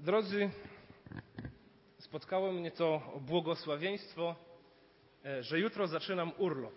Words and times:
Drodzy, 0.00 0.50
spotkało 1.98 2.52
mnie 2.52 2.70
to 2.70 3.12
błogosławieństwo, 3.20 4.36
e, 5.24 5.42
że 5.42 5.58
jutro 5.58 5.86
zaczynam 5.86 6.32
urlop. 6.38 6.74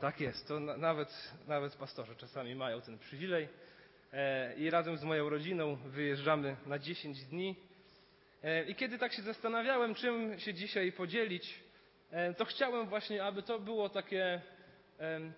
Tak 0.00 0.20
jest, 0.20 0.48
to 0.48 0.60
nawet, 0.60 1.32
nawet 1.48 1.76
pastorzy 1.76 2.16
czasami 2.16 2.54
mają 2.54 2.80
ten 2.80 2.98
przywilej. 2.98 3.48
E, 4.12 4.54
I 4.54 4.70
razem 4.70 4.96
z 4.96 5.04
moją 5.04 5.28
rodziną 5.28 5.76
wyjeżdżamy 5.76 6.56
na 6.66 6.78
10 6.78 7.24
dni. 7.24 7.56
E, 8.42 8.64
I 8.64 8.74
kiedy 8.74 8.98
tak 8.98 9.12
się 9.12 9.22
zastanawiałem, 9.22 9.94
czym 9.94 10.38
się 10.38 10.54
dzisiaj 10.54 10.92
podzielić, 10.92 11.60
to 12.36 12.44
chciałem 12.44 12.88
właśnie, 12.88 13.24
aby 13.24 13.42
to 13.42 13.58
było 13.58 13.88
takie 13.88 14.40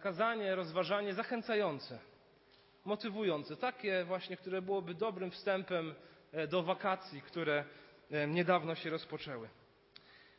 kazanie, 0.00 0.54
rozważanie 0.54 1.14
zachęcające, 1.14 1.98
motywujące, 2.84 3.56
takie 3.56 4.04
właśnie, 4.04 4.36
które 4.36 4.62
byłoby 4.62 4.94
dobrym 4.94 5.30
wstępem 5.30 5.94
do 6.48 6.62
wakacji, 6.62 7.22
które 7.22 7.64
e, 8.10 8.26
niedawno 8.26 8.74
się 8.74 8.90
rozpoczęły. 8.90 9.48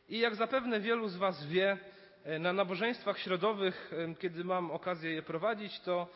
I 0.08 0.18
jak 0.18 0.34
zapewne 0.34 0.80
wielu 0.80 1.08
z 1.08 1.16
Was 1.16 1.46
wie, 1.46 1.78
e, 2.24 2.38
na 2.38 2.52
nabożeństwach 2.52 3.18
środowych, 3.18 3.92
kiedy 4.18 4.44
mam 4.44 4.70
okazję 4.70 5.12
je 5.12 5.22
prowadzić, 5.22 5.80
to 5.80 6.08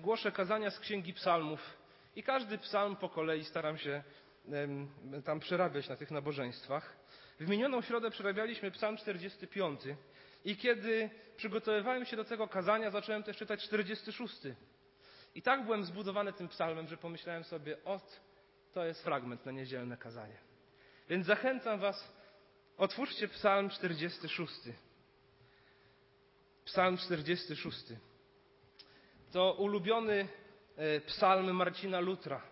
głoszę 0.00 0.32
kazania 0.32 0.70
z 0.70 0.80
Księgi 0.80 1.12
Psalmów 1.12 1.76
i 2.16 2.22
każdy 2.22 2.58
psalm 2.58 2.96
po 2.96 3.08
kolei 3.08 3.44
staram 3.44 3.78
się 3.78 4.02
tam 5.24 5.40
przerabiać 5.40 5.88
na 5.88 5.96
tych 5.96 6.10
nabożeństwach. 6.10 6.96
W 7.40 7.48
minioną 7.48 7.82
środę 7.82 8.10
przerabialiśmy 8.10 8.70
psalm 8.70 8.96
45 8.96 9.80
i 10.44 10.56
kiedy 10.56 11.10
przygotowywałem 11.36 12.04
się 12.04 12.16
do 12.16 12.24
tego 12.24 12.48
kazania, 12.48 12.90
zacząłem 12.90 13.22
też 13.22 13.36
czytać 13.36 13.62
46. 13.62 14.34
I 15.34 15.42
tak 15.42 15.64
byłem 15.64 15.84
zbudowany 15.84 16.32
tym 16.32 16.48
psalmem, 16.48 16.88
że 16.88 16.96
pomyślałem 16.96 17.44
sobie, 17.44 17.84
od 17.84 18.20
to 18.74 18.84
jest 18.84 19.04
fragment 19.04 19.46
na 19.46 19.52
niedzielne 19.52 19.96
kazanie. 19.96 20.36
Więc 21.08 21.26
zachęcam 21.26 21.80
Was, 21.80 22.12
otwórzcie 22.76 23.28
Psalm 23.28 23.70
46. 23.70 24.52
Psalm 26.64 26.96
46. 26.96 27.78
To 29.32 29.52
ulubiony 29.52 30.28
e, 30.76 31.00
psalm 31.00 31.56
Marcina 31.56 32.00
Lutra. 32.00 32.42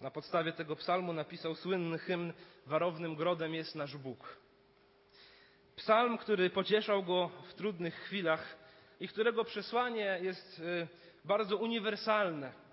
Na 0.00 0.10
podstawie 0.10 0.52
tego 0.52 0.76
psalmu 0.76 1.12
napisał 1.12 1.54
słynny 1.54 1.98
hymn 1.98 2.32
Warownym 2.66 3.16
grodem 3.16 3.54
jest 3.54 3.74
nasz 3.74 3.96
Bóg. 3.96 4.36
Psalm, 5.76 6.18
który 6.18 6.50
pocieszał 6.50 7.02
go 7.02 7.30
w 7.48 7.54
trudnych 7.54 7.94
chwilach 7.94 8.56
i 9.00 9.08
którego 9.08 9.44
przesłanie 9.44 10.18
jest 10.22 10.62
e, 10.82 10.86
bardzo 11.24 11.56
uniwersalne 11.56 12.66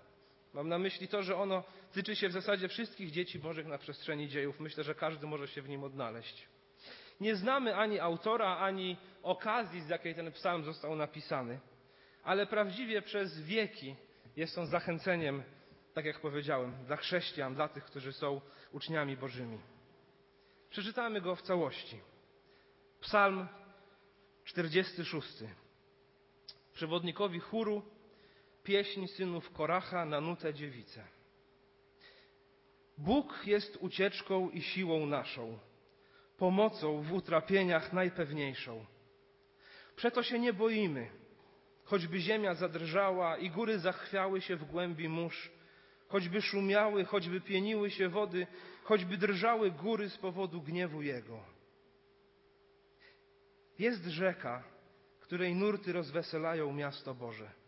Mam 0.54 0.68
na 0.68 0.78
myśli 0.78 1.08
to, 1.08 1.22
że 1.22 1.36
ono 1.36 1.62
tyczy 1.94 2.16
się 2.16 2.28
w 2.28 2.32
zasadzie 2.32 2.68
wszystkich 2.68 3.10
dzieci 3.10 3.38
Bożych 3.38 3.66
na 3.66 3.78
przestrzeni 3.78 4.28
dziejów. 4.28 4.60
Myślę, 4.60 4.84
że 4.84 4.94
każdy 4.94 5.26
może 5.26 5.48
się 5.48 5.62
w 5.62 5.68
nim 5.68 5.84
odnaleźć. 5.84 6.48
Nie 7.20 7.36
znamy 7.36 7.76
ani 7.76 8.00
autora, 8.00 8.56
ani 8.56 8.96
okazji, 9.22 9.80
z 9.80 9.88
jakiej 9.88 10.14
ten 10.14 10.32
psalm 10.32 10.64
został 10.64 10.96
napisany, 10.96 11.60
ale 12.24 12.46
prawdziwie 12.46 13.02
przez 13.02 13.40
wieki 13.40 13.96
jest 14.36 14.58
on 14.58 14.66
zachęceniem, 14.66 15.42
tak 15.94 16.04
jak 16.04 16.20
powiedziałem, 16.20 16.84
dla 16.86 16.96
chrześcijan, 16.96 17.54
dla 17.54 17.68
tych, 17.68 17.84
którzy 17.84 18.12
są 18.12 18.40
uczniami 18.72 19.16
Bożymi. 19.16 19.58
Przeczytamy 20.70 21.20
go 21.20 21.36
w 21.36 21.42
całości. 21.42 22.00
Psalm 23.00 23.48
46. 24.44 25.28
Przewodnikowi 26.72 27.40
chóru 27.40 27.82
pieśń 28.64 29.06
synów 29.06 29.50
Koracha 29.52 30.04
na 30.04 30.20
nutę 30.20 30.54
dziewice. 30.54 31.13
Bóg 32.98 33.46
jest 33.46 33.76
ucieczką 33.76 34.50
i 34.50 34.62
siłą 34.62 35.06
naszą, 35.06 35.58
pomocą 36.38 37.02
w 37.02 37.12
utrapieniach 37.12 37.92
najpewniejszą. 37.92 38.86
Przeto 39.96 40.22
się 40.22 40.38
nie 40.38 40.52
boimy, 40.52 41.10
choćby 41.84 42.20
ziemia 42.20 42.54
zadrżała 42.54 43.36
i 43.36 43.50
góry 43.50 43.78
zachwiały 43.78 44.40
się 44.40 44.56
w 44.56 44.64
głębi 44.64 45.08
mórz, 45.08 45.50
choćby 46.08 46.42
szumiały, 46.42 47.04
choćby 47.04 47.40
pieniły 47.40 47.90
się 47.90 48.08
wody, 48.08 48.46
choćby 48.84 49.16
drżały 49.16 49.70
góry 49.70 50.10
z 50.10 50.18
powodu 50.18 50.62
gniewu 50.62 51.02
Jego. 51.02 51.40
Jest 53.78 54.04
rzeka, 54.04 54.64
której 55.20 55.54
nurty 55.54 55.92
rozweselają 55.92 56.72
miasto 56.72 57.14
Boże 57.14 57.64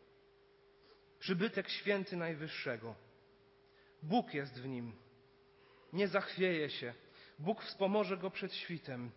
przybytek 1.19 1.69
święty 1.69 2.17
Najwyższego. 2.17 2.95
Bóg 4.03 4.34
jest 4.34 4.61
w 4.61 4.67
nim. 4.67 4.93
Nie 5.93 6.09
zachwieje 6.09 6.71
się. 6.71 6.95
Bóg 7.39 7.63
wspomoże 7.63 8.17
go 8.17 8.31
przed 8.31 8.55
świtem. 8.55 9.11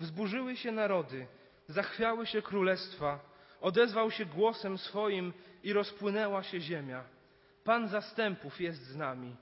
Wzburzyły 0.00 0.56
się 0.56 0.72
narody, 0.72 1.26
zachwiały 1.68 2.26
się 2.26 2.42
królestwa, 2.42 3.20
odezwał 3.60 4.10
się 4.10 4.26
głosem 4.26 4.78
swoim 4.78 5.32
i 5.62 5.72
rozpłynęła 5.72 6.42
się 6.42 6.60
ziemia. 6.60 7.04
Pan 7.64 7.88
zastępów 7.88 8.60
jest 8.60 8.82
z 8.82 8.96
nami. 8.96 9.36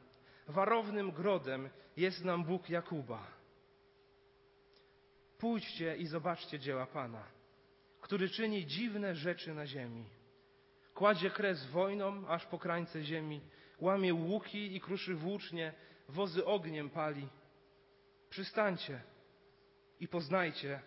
Warownym 0.49 1.13
grodem 1.13 1.69
jest 1.97 2.25
nam 2.25 2.45
Bóg 2.45 2.71
Jakuba. 2.71 3.27
Pójdźcie 5.39 5.97
i 5.97 6.07
zobaczcie 6.07 6.59
dzieła 6.59 6.87
Pana, 6.87 7.25
który 8.01 8.29
czyni 8.29 8.67
dziwne 8.67 9.15
rzeczy 9.15 9.55
na 9.55 9.67
ziemi. 9.67 10.05
Kładzie 10.95 11.31
kres 11.31 11.67
wojnom 11.67 12.25
aż 12.29 12.47
po 12.47 12.59
krańce 12.59 13.05
ziemi, 13.05 13.41
łamie 13.79 14.15
łuki 14.15 14.77
i 14.77 14.81
kruszy 14.81 15.15
włócznie, 15.15 15.73
wozy 16.09 16.45
ogniem 16.45 16.91
pali. 16.91 17.29
Przystańcie 18.31 19.01
i 20.01 20.09
poznajcie, 20.09 20.81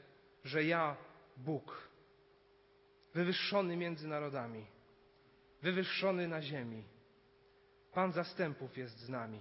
że 0.44 0.64
ja, 0.64 0.98
Bóg, 1.38 1.90
wywyższony 3.14 3.78
między 3.78 4.08
narodami, 4.08 4.66
wywyższony 5.62 6.28
na 6.28 6.42
ziemi, 6.42 6.84
Pan 7.94 8.12
zastępów 8.12 8.78
jest 8.78 9.00
z 9.00 9.10
nami. 9.10 9.40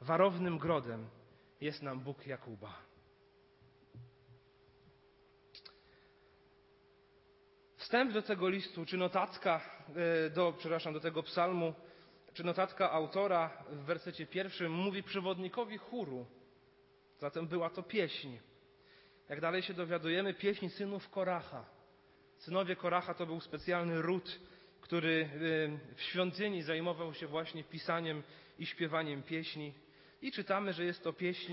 Warownym 0.00 0.58
grodem 0.58 1.08
jest 1.60 1.82
nam 1.82 2.00
Bóg 2.00 2.26
Jakuba. 2.26 2.74
Wstęp 7.76 8.12
do 8.12 8.22
tego 8.22 8.48
listu, 8.48 8.86
czy 8.86 8.96
notatka, 8.96 9.60
e, 10.26 10.30
do, 10.30 10.52
przepraszam, 10.58 10.94
do 10.94 11.00
tego 11.00 11.22
psalmu, 11.22 11.74
czy 12.34 12.44
notatka 12.44 12.90
autora 12.90 13.64
w 13.70 13.84
wersecie 13.84 14.26
pierwszym 14.26 14.72
mówi 14.72 15.02
przewodnikowi 15.02 15.78
chóru. 15.78 16.26
Zatem 17.18 17.46
była 17.46 17.70
to 17.70 17.82
pieśń. 17.82 18.28
Jak 19.28 19.40
dalej 19.40 19.62
się 19.62 19.74
dowiadujemy, 19.74 20.34
pieśń 20.34 20.68
synów 20.68 21.10
Koracha. 21.10 21.64
Synowie 22.36 22.76
Koracha 22.76 23.14
to 23.14 23.26
był 23.26 23.40
specjalny 23.40 24.02
ród, 24.02 24.40
który 24.80 25.28
e, 25.92 25.94
w 25.94 26.02
świątyni 26.02 26.62
zajmował 26.62 27.14
się 27.14 27.26
właśnie 27.26 27.64
pisaniem 27.64 28.22
i 28.58 28.66
śpiewaniem 28.66 29.22
pieśni. 29.22 29.74
I 30.22 30.32
czytamy, 30.32 30.72
że 30.72 30.84
jest 30.84 31.04
to 31.04 31.12
pieśń 31.12 31.52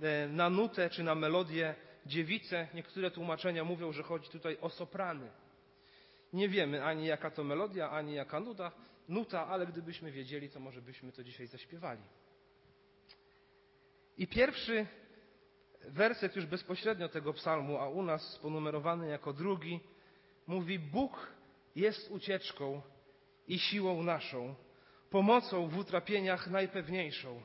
e, 0.00 0.28
na 0.28 0.50
nutę 0.50 0.90
czy 0.90 1.02
na 1.02 1.14
melodię 1.14 1.74
dziewice. 2.06 2.68
Niektóre 2.74 3.10
tłumaczenia 3.10 3.64
mówią, 3.64 3.92
że 3.92 4.02
chodzi 4.02 4.30
tutaj 4.30 4.58
o 4.60 4.70
soprany. 4.70 5.30
Nie 6.34 6.48
wiemy 6.48 6.84
ani 6.84 7.06
jaka 7.06 7.30
to 7.30 7.44
melodia, 7.44 7.90
ani 7.90 8.14
jaka 8.14 8.40
nuta, 8.40 8.72
nuta, 9.08 9.46
ale 9.46 9.66
gdybyśmy 9.66 10.10
wiedzieli, 10.10 10.50
to 10.50 10.60
może 10.60 10.82
byśmy 10.82 11.12
to 11.12 11.24
dzisiaj 11.24 11.46
zaśpiewali. 11.46 12.02
I 14.18 14.26
pierwszy 14.26 14.86
werset 15.88 16.36
już 16.36 16.46
bezpośrednio 16.46 17.08
tego 17.08 17.32
psalmu, 17.32 17.78
a 17.78 17.88
u 17.88 18.02
nas 18.02 18.38
ponumerowany 18.42 19.08
jako 19.08 19.32
drugi, 19.32 19.80
mówi: 20.46 20.78
Bóg 20.78 21.32
jest 21.76 22.10
ucieczką 22.10 22.82
i 23.48 23.58
siłą 23.58 24.02
naszą, 24.02 24.54
pomocą 25.10 25.68
w 25.68 25.78
utrapieniach 25.78 26.50
najpewniejszą. 26.50 27.42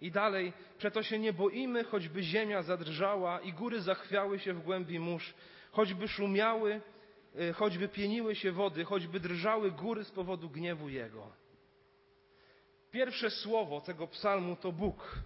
I 0.00 0.10
dalej, 0.10 0.52
przeto 0.78 1.02
się 1.02 1.18
nie 1.18 1.32
boimy, 1.32 1.84
choćby 1.84 2.22
ziemia 2.22 2.62
zadrżała 2.62 3.40
i 3.40 3.52
góry 3.52 3.80
zachwiały 3.80 4.38
się 4.38 4.54
w 4.54 4.62
głębi 4.62 4.98
mórz, 4.98 5.34
choćby 5.72 6.08
szumiały 6.08 6.80
choćby 7.54 7.88
pieniły 7.88 8.34
się 8.34 8.52
wody, 8.52 8.84
choćby 8.84 9.20
drżały 9.20 9.70
góry 9.70 10.04
z 10.04 10.10
powodu 10.10 10.50
gniewu 10.50 10.88
Jego. 10.88 11.32
Pierwsze 12.90 13.30
słowo 13.30 13.80
tego 13.80 14.06
psalmu 14.06 14.56
to 14.56 14.72
Bóg. 14.72 15.18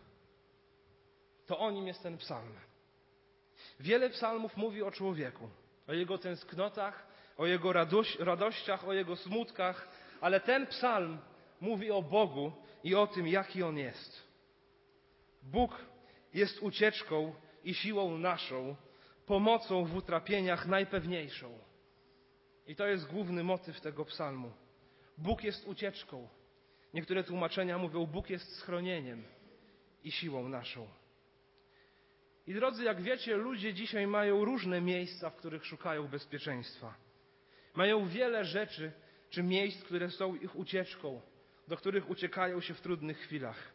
To 1.46 1.58
o 1.58 1.70
nim 1.70 1.86
jest 1.86 2.02
ten 2.02 2.18
psalm. 2.18 2.52
Wiele 3.80 4.10
psalmów 4.10 4.56
mówi 4.56 4.82
o 4.82 4.90
człowieku, 4.90 5.48
o 5.88 5.92
jego 5.92 6.18
tęsknotach, 6.18 7.06
o 7.36 7.46
jego 7.46 7.72
radościach, 8.18 8.88
o 8.88 8.92
jego 8.92 9.16
smutkach, 9.16 9.88
ale 10.20 10.40
ten 10.40 10.66
psalm 10.66 11.18
mówi 11.60 11.90
o 11.90 12.02
Bogu 12.02 12.52
i 12.84 12.94
o 12.94 13.06
tym, 13.06 13.28
jaki 13.28 13.62
on 13.62 13.78
jest. 13.78 14.22
Bóg 15.42 15.84
jest 16.34 16.62
ucieczką 16.62 17.34
i 17.64 17.74
siłą 17.74 18.18
naszą, 18.18 18.76
pomocą 19.26 19.84
w 19.84 19.96
utrapieniach 19.96 20.66
najpewniejszą. 20.66 21.67
I 22.68 22.76
to 22.76 22.86
jest 22.86 23.06
główny 23.06 23.44
motyw 23.44 23.80
tego 23.80 24.04
psalmu. 24.04 24.52
Bóg 25.18 25.44
jest 25.44 25.66
ucieczką 25.66 26.28
Niektóre 26.94 27.24
tłumaczenia 27.24 27.78
mówią, 27.78 28.06
Bóg 28.06 28.30
jest 28.30 28.56
schronieniem 28.56 29.24
i 30.04 30.12
siłą 30.12 30.48
naszą. 30.48 30.88
I 32.46 32.54
drodzy, 32.54 32.84
jak 32.84 33.02
wiecie, 33.02 33.36
ludzie 33.36 33.74
dzisiaj 33.74 34.06
mają 34.06 34.44
różne 34.44 34.80
miejsca, 34.80 35.30
w 35.30 35.36
których 35.36 35.66
szukają 35.66 36.08
bezpieczeństwa. 36.08 36.94
Mają 37.74 38.08
wiele 38.08 38.44
rzeczy 38.44 38.92
czy 39.30 39.42
miejsc, 39.42 39.84
które 39.84 40.10
są 40.10 40.34
ich 40.34 40.56
ucieczką, 40.56 41.20
do 41.68 41.76
których 41.76 42.10
uciekają 42.10 42.60
się 42.60 42.74
w 42.74 42.80
trudnych 42.80 43.18
chwilach. 43.18 43.72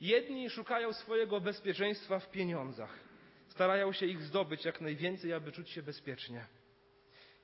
Jedni 0.00 0.50
szukają 0.50 0.92
swojego 0.92 1.40
bezpieczeństwa 1.40 2.18
w 2.18 2.30
pieniądzach, 2.30 3.00
starają 3.48 3.92
się 3.92 4.06
ich 4.06 4.22
zdobyć 4.22 4.64
jak 4.64 4.80
najwięcej, 4.80 5.32
aby 5.32 5.52
czuć 5.52 5.70
się 5.70 5.82
bezpiecznie. 5.82 6.46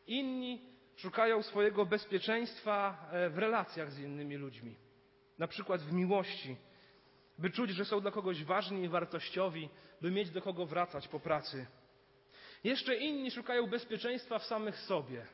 Inni 0.06 0.60
szukają 0.96 1.43
swojego 1.43 1.87
bezpieczeństwa 1.87 3.08
e, 3.12 3.31
w 3.31 3.38
relacjach 3.38 3.93
z 3.93 3.99
innymi 3.99 4.37
ludźmi, 4.37 4.76
na 5.38 5.49
przykład 5.49 5.82
w 5.82 5.93
miłości, 5.93 6.56
by 7.38 7.50
czuć, 7.50 7.70
że 7.70 7.84
są 7.84 8.00
dla 8.00 8.10
kogoś 8.10 8.44
ważni 8.44 8.84
i 8.84 8.88
wartościowi, 8.88 9.69
by 10.00 10.10
mieć 10.10 10.31
do 10.31 10.43
kogo 10.43 10.66
wracać 10.66 11.08
po 11.08 11.20
pracy. 11.20 11.66
Jeszcze 12.64 12.96
inni 12.96 13.31
szukają 13.31 13.66
bezpieczeństwa 13.66 14.38
w 14.38 14.44
samych 14.44 14.78
sobie. 14.78 15.26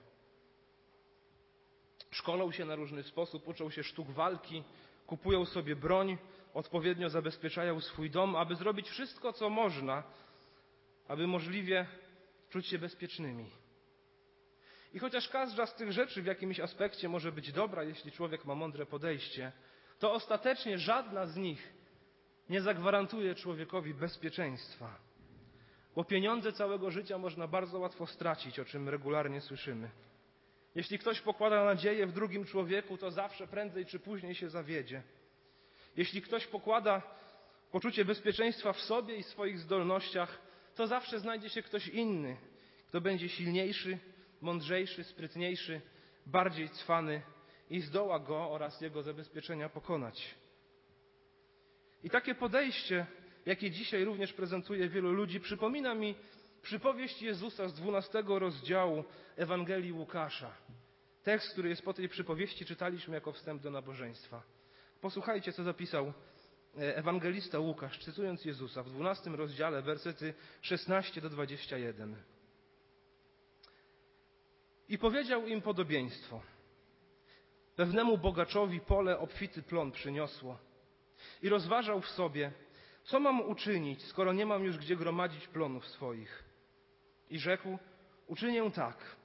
Szkolą 2.11 2.53
się 2.53 2.65
na 2.65 2.75
różny 2.75 3.03
sposób, 3.03 3.49
uczą 3.49 3.71
się 3.71 3.83
sztuk 3.83 4.11
walki, 4.11 4.65
kupują 5.07 5.45
sobie 5.45 5.77
broń, 5.77 6.19
odpowiednio 6.55 7.11
zabezpieczają 7.11 7.81
swój 7.81 8.11
dom, 8.11 8.37
aby 8.37 8.55
zrobić 8.55 8.89
wszystko, 8.89 9.33
co 9.33 9.51
można, 9.51 10.03
aby 11.09 11.27
możliwie 11.27 11.87
czuć 12.51 12.67
się 12.67 12.79
bezpiecznymi. 12.79 13.51
I 14.95 14.99
chociaż 14.99 15.29
każda 15.29 15.67
z 15.67 15.75
tych 15.75 15.93
rzeczy 15.93 16.23
w 16.23 16.27
jakimś 16.27 16.61
aspekcie 16.61 17.09
może 17.09 17.33
być 17.33 17.53
dobra, 17.53 17.83
jeśli 17.83 18.13
człowiek 18.13 18.45
ma 18.45 18.55
mądre 18.55 18.87
podejście, 18.87 19.53
to 19.99 20.13
ostatecznie 20.13 20.79
żadna 20.79 21.27
z 21.27 21.37
nich 21.37 21.73
nie 22.51 22.61
zagwarantuje 22.61 23.35
człowiekowi 23.35 23.95
bezpieczeństwa. 23.95 24.99
Bo 25.97 26.05
pieniądze 26.05 26.53
całego 26.53 26.91
życia 26.91 27.19
można 27.19 27.47
bardzo 27.47 27.79
łatwo 27.79 28.07
stracić, 28.07 28.59
o 28.59 28.65
czym 28.65 28.89
regularnie 28.89 29.41
słyszymy. 29.41 29.91
Jeśli 30.75 30.99
ktoś 30.99 31.21
pokłada 31.21 31.65
nadzieję 31.65 32.07
w 32.07 32.13
drugim 32.13 32.45
człowieku, 32.45 32.97
to 32.97 33.11
zawsze 33.11 33.47
prędzej 33.47 33.87
czy 33.87 33.99
później 33.99 34.35
się 34.35 34.51
zawiedzie. 34.51 35.03
Jeśli 35.97 36.23
ktoś 36.23 36.47
pokłada 36.47 37.03
poczucie 37.71 38.05
bezpieczeństwa 38.05 38.73
w 38.73 38.81
sobie 38.81 39.17
i 39.17 39.23
swoich 39.23 39.59
zdolnościach, 39.59 40.39
to 40.75 40.87
zawsze 40.87 41.21
znajdzie 41.21 41.49
się 41.49 41.63
ktoś 41.63 41.89
inny, 41.89 42.37
kto 42.89 43.01
będzie 43.01 43.29
silniejszy, 43.29 43.99
mądrzejszy, 44.41 45.05
sprytniejszy, 45.05 45.81
bardziej 46.27 46.69
cwany 46.69 47.23
i 47.71 47.81
zdoła 47.81 48.19
go 48.19 48.51
oraz 48.51 48.81
jego 48.81 49.03
zabezpieczenia 49.03 49.69
pokonać. 49.69 50.35
I 52.03 52.11
takie 52.11 52.35
podejście, 52.35 53.07
jakie 53.47 53.71
dzisiaj 53.71 54.05
również 54.05 54.33
prezentuje 54.33 54.89
wielu 54.89 55.13
ludzi, 55.13 55.41
przypomina 55.41 55.95
mi 55.95 56.15
przypowieść 56.63 57.23
Jezusa 57.23 57.69
z 57.69 57.75
12 57.75 58.23
rozdziału 58.27 59.05
Ewangelii 59.37 59.93
Łukasza. 59.93 60.53
Tekst, 61.23 61.53
który 61.53 61.69
jest 61.69 61.83
po 61.83 61.95
tej 61.95 62.09
przypowieści, 62.09 62.65
czytaliśmy 62.65 63.15
jako 63.15 63.33
wstęp 63.33 63.63
do 63.63 63.71
nabożeństwa. 63.71 64.43
Posłuchajcie, 65.01 65.53
co 65.53 65.65
zapisał 65.65 66.13
e, 66.79 66.97
ewangelista 66.97 67.59
Łukasz, 67.59 67.99
cytując 67.99 68.45
Jezusa 68.45 68.83
w 68.83 68.91
12 68.91 69.31
rozdziale, 69.31 69.83
wersety 69.83 70.35
16 70.63 71.21
do 71.21 71.31
21. 71.31 72.17
I 74.89 74.99
powiedział 74.99 75.47
im 75.47 75.63
podobieństwo. 75.63 76.41
Pewnemu 77.77 78.19
bogaczowi 78.19 78.81
pole 78.81 79.19
obfity 79.19 79.63
plon 79.63 79.93
przyniosło. 79.93 80.59
I 81.43 81.49
rozważał 81.49 82.01
w 82.01 82.09
sobie, 82.09 82.53
co 83.05 83.21
mam 83.21 83.41
uczynić, 83.41 84.03
skoro 84.03 84.33
nie 84.33 84.47
mam 84.47 84.65
już 84.65 84.79
gdzie 84.79 84.97
gromadzić 84.97 85.49
plonów 85.49 85.87
swoich. 85.87 86.45
I 87.31 87.39
rzekł, 87.39 87.79
uczynię 88.27 88.71
tak, 88.71 89.17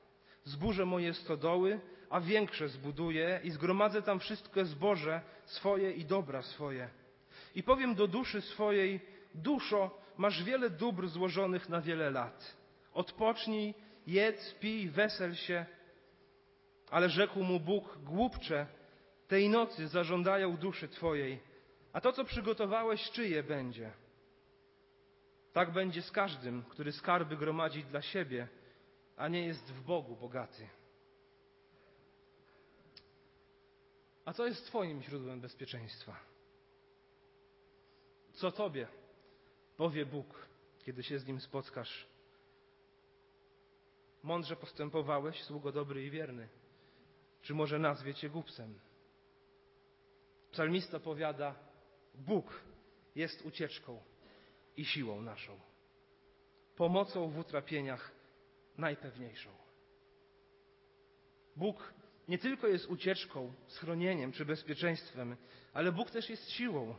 zburzę 0.44 0.86
moje 0.86 1.13
stodoły, 1.13 1.80
a 2.10 2.21
większe 2.21 2.69
zbuduję 2.69 3.39
i 3.44 3.51
zgromadzę 3.51 4.01
tam 4.01 4.19
wszystkie 4.19 4.65
zboże 4.65 5.21
swoje 5.45 5.92
i 5.92 6.06
dobra 6.06 6.42
swoje. 6.42 6.89
I 7.56 7.63
powiem 7.63 7.95
do 7.95 8.07
duszy 8.07 8.42
swojej, 8.42 9.00
duszo, 9.36 10.01
masz 10.18 10.44
wiele 10.44 10.69
dóbr 10.69 11.07
złożonych 11.07 11.69
na 11.69 11.81
wiele 11.81 12.12
lat. 12.12 12.57
Odpocznij, 12.94 13.74
jedz, 14.08 14.54
pij, 14.54 14.90
wesel 14.90 15.36
się. 15.36 15.66
Ale 16.90 17.10
rzekł 17.10 17.44
mu 17.44 17.60
Bóg, 17.60 17.98
głupcze, 17.98 18.68
tej 19.28 19.50
nocy 19.50 19.88
zażądają 19.88 20.58
duszy 20.58 20.88
Twojej, 20.88 21.40
a 21.94 22.02
to, 22.02 22.12
co 22.14 22.26
przygotowałeś, 22.26 23.12
czyje 23.12 23.44
będzie? 23.44 23.92
Tak 25.54 25.72
będzie 25.72 26.02
z 26.02 26.12
każdym, 26.12 26.64
który 26.64 26.92
skarby 26.92 27.38
gromadzi 27.38 27.84
dla 27.84 28.02
siebie, 28.02 28.48
a 29.18 29.28
nie 29.28 29.46
jest 29.46 29.74
w 29.74 29.82
Bogu 29.82 30.16
bogaty. 30.16 30.68
A 34.26 34.34
co 34.34 34.46
jest 34.46 34.66
Twoim 34.66 35.02
źródłem 35.02 35.42
bezpieczeństwa? 35.42 36.20
Co 38.34 38.52
Tobie 38.52 38.88
powie 39.78 40.06
Bóg, 40.06 40.48
kiedy 40.86 41.04
się 41.04 41.20
z 41.20 41.28
Nim 41.28 41.42
spotkasz? 41.42 42.12
Mądrze 44.24 44.56
postępowałeś, 44.56 45.44
sługo 45.44 45.72
dobry 45.72 46.06
i 46.06 46.10
wierny. 46.10 46.50
Czy 47.42 47.54
może 47.54 47.80
nazwie 47.80 48.14
Cię 48.14 48.30
głupcem? 48.30 48.80
Psalmista 50.52 51.00
powiada, 51.00 51.56
Bóg 52.16 52.64
jest 53.16 53.46
ucieczką 53.46 54.04
i 54.78 54.86
siłą 54.86 55.22
naszą, 55.22 55.60
pomocą 56.75 57.30
w 57.30 57.38
utrapieniach 57.38 58.12
najpewniejszą. 58.78 59.50
Bóg 61.56 61.94
nie 62.28 62.38
tylko 62.38 62.68
jest 62.68 62.86
ucieczką, 62.86 63.54
schronieniem 63.68 64.31
czy 64.31 64.46
bezpieczeństwem, 64.46 65.36
ale 65.74 65.92
Bóg 65.92 66.12
też 66.12 66.30
jest 66.30 66.50
siłą. 66.50 66.96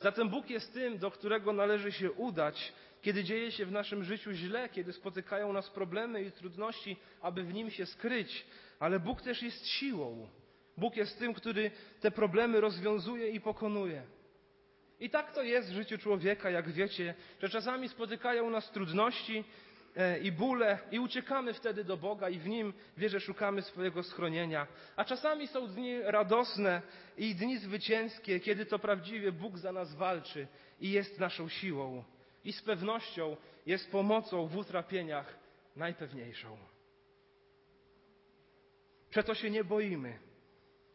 Zatem 0.00 0.28
Bóg 0.28 0.50
jest 0.50 0.72
tym, 0.74 0.98
do 0.98 1.10
którego 1.10 1.52
należy 1.52 1.92
się 1.92 2.12
udać, 2.12 2.72
kiedy 3.02 3.24
dzieje 3.24 3.52
się 3.52 3.66
w 3.66 3.72
naszym 3.72 4.04
życiu 4.04 4.32
źle, 4.32 4.68
kiedy 4.68 4.92
spotykają 4.92 5.52
nas 5.52 5.70
problemy 5.70 6.22
i 6.22 6.32
trudności, 6.32 6.96
aby 7.20 7.42
w 7.42 7.54
nim 7.54 7.70
się 7.70 7.86
skryć, 7.86 8.46
ale 8.78 9.00
Bóg 9.00 9.22
też 9.22 9.42
jest 9.42 9.66
siłą. 9.66 10.28
Bóg 10.76 10.96
jest 10.96 11.18
tym, 11.18 11.34
który 11.34 11.70
te 12.00 12.10
problemy 12.10 12.60
rozwiązuje 12.60 13.30
i 13.30 13.40
pokonuje. 13.40 14.02
I 15.00 15.10
tak 15.10 15.32
to 15.34 15.42
jest 15.42 15.70
w 15.70 15.74
życiu 15.74 15.98
człowieka, 15.98 16.50
jak 16.50 16.68
wiecie, 16.70 17.14
że 17.42 17.48
czasami 17.48 17.88
spotykają 17.88 18.50
nas 18.50 18.70
trudności 18.70 19.44
i 20.22 20.32
bóle 20.32 20.78
i 20.90 20.98
uciekamy 20.98 21.54
wtedy 21.54 21.84
do 21.84 21.96
Boga 21.96 22.28
i 22.28 22.38
w 22.38 22.46
Nim, 22.48 22.72
wierzę, 22.96 23.20
szukamy 23.20 23.62
swojego 23.62 24.02
schronienia. 24.02 24.66
A 24.96 25.04
czasami 25.04 25.46
są 25.46 25.66
dni 25.66 26.02
radosne 26.02 26.82
i 27.16 27.34
dni 27.34 27.58
zwycięskie, 27.58 28.40
kiedy 28.40 28.66
to 28.66 28.78
prawdziwie 28.78 29.32
Bóg 29.32 29.58
za 29.58 29.72
nas 29.72 29.94
walczy 29.94 30.46
i 30.80 30.90
jest 30.90 31.18
naszą 31.18 31.48
siłą. 31.48 32.04
I 32.44 32.52
z 32.52 32.62
pewnością 32.62 33.36
jest 33.66 33.90
pomocą 33.90 34.46
w 34.46 34.56
utrapieniach 34.56 35.38
najpewniejszą. 35.76 36.56
Przeto 39.10 39.34
się 39.34 39.50
nie 39.50 39.64
boimy. 39.64 40.18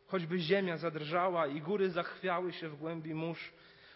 Choćby 0.08 0.40
ziemia 0.40 0.78
zadrżała 0.78 1.48
i 1.48 1.62
góry 1.62 1.90
zachwiały 1.90 2.54
się 2.54 2.70
w 2.70 2.76
głębi 2.76 3.14
mórz, 3.14 3.54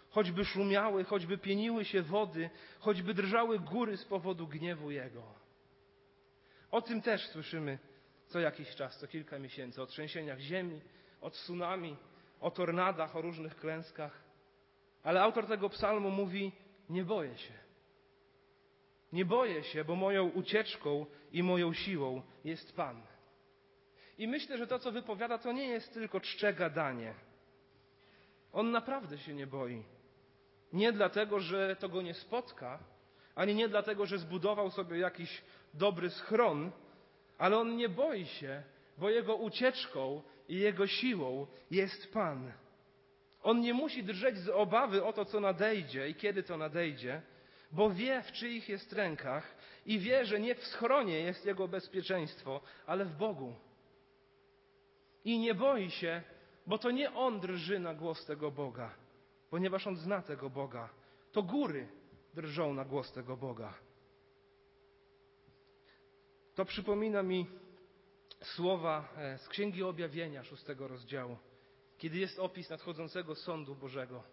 choćby 0.09 0.45
szumiały, 0.45 1.03
choćby 1.03 1.37
pieniły 1.37 1.85
się 1.85 2.01
wody, 2.01 2.49
choćby 2.79 3.13
drżały 3.13 3.59
góry 3.59 3.97
z 3.97 4.05
powodu 4.05 4.47
gniewu 4.47 4.91
Jego. 4.91 5.23
O 6.71 6.81
tym 6.81 7.01
też 7.01 7.27
słyszymy 7.27 7.79
co 8.27 8.39
jakiś 8.39 8.75
czas, 8.75 8.99
co 8.99 9.07
kilka 9.07 9.39
miesięcy, 9.39 9.81
o 9.81 9.85
trzęsieniach 9.85 10.39
ziemi, 10.39 10.81
o 11.21 11.29
tsunami, 11.29 11.97
o 12.39 12.51
tornadach, 12.51 13.15
o 13.15 13.21
różnych 13.21 13.55
klęskach. 13.55 14.23
Ale 15.03 15.21
autor 15.21 15.47
tego 15.47 15.69
psalmu 15.69 16.11
mówi: 16.11 16.51
Nie 16.89 17.03
boję 17.03 17.37
się. 17.37 17.53
Nie 19.13 19.25
boję 19.25 19.63
się, 19.63 19.83
bo 19.83 19.95
moją 19.95 20.29
ucieczką 20.29 21.05
i 21.31 21.43
moją 21.43 21.73
siłą 21.73 22.21
jest 22.43 22.75
Pan. 22.75 23.01
I 24.17 24.27
myślę, 24.27 24.57
że 24.57 24.67
to, 24.67 24.79
co 24.79 24.91
wypowiada, 24.91 25.37
to 25.37 25.51
nie 25.51 25.67
jest 25.67 25.93
tylko 25.93 26.19
czcze 26.19 26.53
gadanie. 26.53 27.13
On 28.53 28.71
naprawdę 28.71 29.17
się 29.17 29.33
nie 29.33 29.47
boi. 29.47 29.83
Nie 30.73 30.91
dlatego, 30.91 31.39
że 31.39 31.75
to 31.75 31.89
go 31.89 32.01
nie 32.01 32.13
spotka, 32.13 32.79
ani 33.35 33.55
nie 33.55 33.69
dlatego, 33.69 34.05
że 34.05 34.17
zbudował 34.17 34.71
sobie 34.71 34.97
jakiś 34.97 35.41
dobry 35.73 36.09
schron, 36.09 36.71
ale 37.37 37.57
on 37.57 37.75
nie 37.75 37.89
boi 37.89 38.25
się, 38.25 38.63
bo 38.97 39.09
jego 39.09 39.35
ucieczką 39.35 40.21
i 40.49 40.55
jego 40.55 40.87
siłą 40.87 41.47
jest 41.71 42.13
Pan. 42.13 42.51
On 43.43 43.59
nie 43.61 43.73
musi 43.73 44.03
drżeć 44.03 44.37
z 44.37 44.49
obawy 44.49 45.03
o 45.03 45.13
to, 45.13 45.25
co 45.25 45.39
nadejdzie 45.39 46.09
i 46.09 46.15
kiedy 46.15 46.43
to 46.43 46.57
nadejdzie, 46.57 47.21
bo 47.71 47.89
wie, 47.89 48.23
w 48.23 48.31
czyich 48.31 48.69
jest 48.69 48.93
rękach 48.93 49.55
i 49.85 49.99
wie, 49.99 50.25
że 50.25 50.39
nie 50.39 50.55
w 50.55 50.67
schronie 50.67 51.19
jest 51.19 51.45
jego 51.45 51.67
bezpieczeństwo, 51.67 52.61
ale 52.85 53.05
w 53.05 53.15
Bogu. 53.17 53.53
I 55.25 55.39
nie 55.39 55.55
boi 55.55 55.91
się, 55.91 56.21
Bo 56.67 56.77
to 56.77 56.91
nie 56.91 57.13
on 57.13 57.39
drży 57.39 57.79
na 57.79 57.93
głos 57.93 58.25
tego 58.25 58.51
Boga, 58.51 58.91
ponieważ 59.49 59.87
on 59.87 59.95
zna 59.95 60.21
tego 60.21 60.49
Boga. 60.49 60.89
To 61.31 61.43
góry 61.43 61.87
drżą 62.33 62.73
na 62.73 62.85
głos 62.85 63.11
tego 63.11 63.37
Boga. 63.37 63.73
To 66.55 66.65
przypomina 66.65 67.23
mi 67.23 67.47
słowa 68.43 69.13
e, 69.17 69.37
z 69.37 69.47
Księgi 69.47 69.83
Objawienia, 69.83 70.43
szóstego 70.43 70.87
rozdziału, 70.87 71.37
kiedy 71.97 72.17
jest 72.17 72.39
opis 72.39 72.69
nadchodzącego 72.69 73.35
sądu 73.35 73.75
Bożego. 73.75 74.23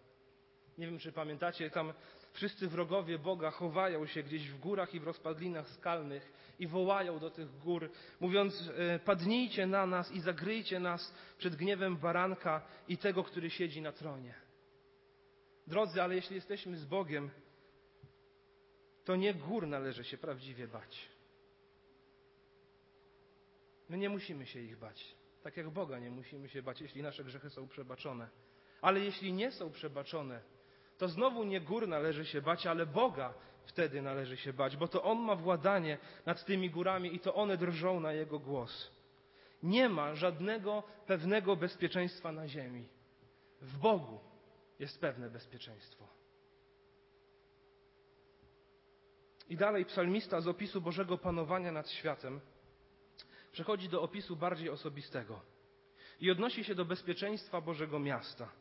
Nie 0.79 0.87
wiem, 0.87 0.99
czy 0.99 1.13
pamiętacie, 1.13 1.71
tam 1.71 1.93
wszyscy 2.33 2.69
wrogowie 2.69 3.19
Boga 3.19 3.51
chowają 3.51 4.07
się 4.07 4.23
gdzieś 4.23 4.51
w 4.51 4.59
górach 4.59 4.95
i 4.95 5.01
w 5.01 5.05
rozpadlinach 5.05 5.69
skalnych 5.69 6.33
i 6.59 6.67
wołają 6.67 7.19
do 7.19 7.31
tych 7.31 7.59
gór, 7.59 7.91
mówiąc: 8.21 8.71
e, 8.77 8.99
Padnijcie 8.99 9.67
na 9.67 9.87
nas 9.87 10.13
i 10.13 10.21
zagryjcie 10.21 10.81
nas 10.81 11.15
przed 11.39 11.57
gniewem 11.57 11.97
baranka 11.97 12.63
i 12.89 12.99
tego, 12.99 13.25
który 13.25 13.51
siedzi 13.51 13.83
na 13.83 13.93
tronie. 13.93 14.44
Drodzy, 15.67 16.03
ale 16.03 16.15
jeśli 16.15 16.37
jesteśmy 16.37 16.77
z 16.77 16.85
Bogiem, 16.85 17.31
to 19.05 19.17
nie 19.17 19.35
gór 19.35 19.67
należy 19.67 20.05
się 20.05 20.19
prawdziwie 20.19 20.69
bać. 20.69 21.09
My 23.89 23.99
nie 23.99 24.09
musimy 24.09 24.47
się 24.47 24.61
ich 24.61 24.79
bać. 24.79 25.15
Tak 25.43 25.57
jak 25.57 25.71
Boga 25.71 25.99
nie 25.99 26.11
musimy 26.11 26.49
się 26.49 26.63
bać, 26.63 26.81
jeśli 26.81 27.03
nasze 27.03 27.25
grzechy 27.25 27.51
są 27.51 27.69
przebaczone. 27.69 28.29
Ale 28.81 29.01
jeśli 29.01 29.33
nie 29.33 29.53
są 29.53 29.71
przebaczone, 29.71 30.41
to 30.99 31.09
znowu 31.09 31.45
nie 31.45 31.61
gór 31.61 31.89
należy 31.89 32.27
się 32.27 32.43
bać, 32.43 32.67
ale 32.67 32.87
Boga 32.87 33.35
wtedy 33.65 34.03
należy 34.03 34.37
się 34.37 34.53
bać, 34.53 34.77
bo 34.77 34.89
to 34.89 35.03
On 35.03 35.19
ma 35.19 35.37
władanie 35.37 35.99
nad 36.27 36.45
tymi 36.45 36.71
górami 36.71 37.15
i 37.15 37.21
to 37.21 37.35
one 37.35 37.57
drżą 37.57 38.01
na 38.01 38.13
Jego 38.13 38.39
głos. 38.39 38.91
Nie 39.63 39.89
ma 39.89 40.15
żadnego 40.15 40.83
pewnego 41.07 41.57
bezpieczeństwa 41.57 42.33
na 42.33 42.49
ziemi. 42.49 42.89
W 43.61 43.79
Bogu 43.79 44.21
jest 44.79 45.01
pewne 45.01 45.31
bezpieczeństwo. 45.31 46.09
I 49.49 49.57
dalej 49.57 49.85
psalmista 49.85 50.41
z 50.41 50.49
opisu 50.49 50.81
Bożego 50.81 51.19
panowania 51.19 51.73
nad 51.73 51.91
światem 51.91 52.41
przechodzi 53.53 53.89
do 53.89 54.03
opisu 54.03 54.37
bardziej 54.37 54.71
osobistego 54.71 55.41
i 56.21 56.31
odnosi 56.31 56.65
się 56.65 56.75
do 56.75 56.85
bezpieczeństwa 56.85 57.61
Bożego 57.61 57.99
miasta. 57.99 58.53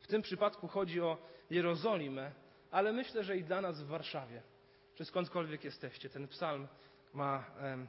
W 0.00 0.06
tym 0.06 0.22
przypadku 0.22 0.68
chodzi 0.68 1.00
o 1.00 1.18
Jerozolimę, 1.50 2.32
ale 2.70 2.92
myślę, 2.92 3.24
że 3.24 3.36
i 3.36 3.44
dla 3.44 3.60
nas 3.60 3.82
w 3.82 3.86
Warszawie, 3.86 4.42
czy 4.94 5.04
skądkolwiek 5.04 5.64
jesteście, 5.64 6.10
ten 6.10 6.28
psalm 6.28 6.68
ma 7.12 7.44
em, 7.58 7.88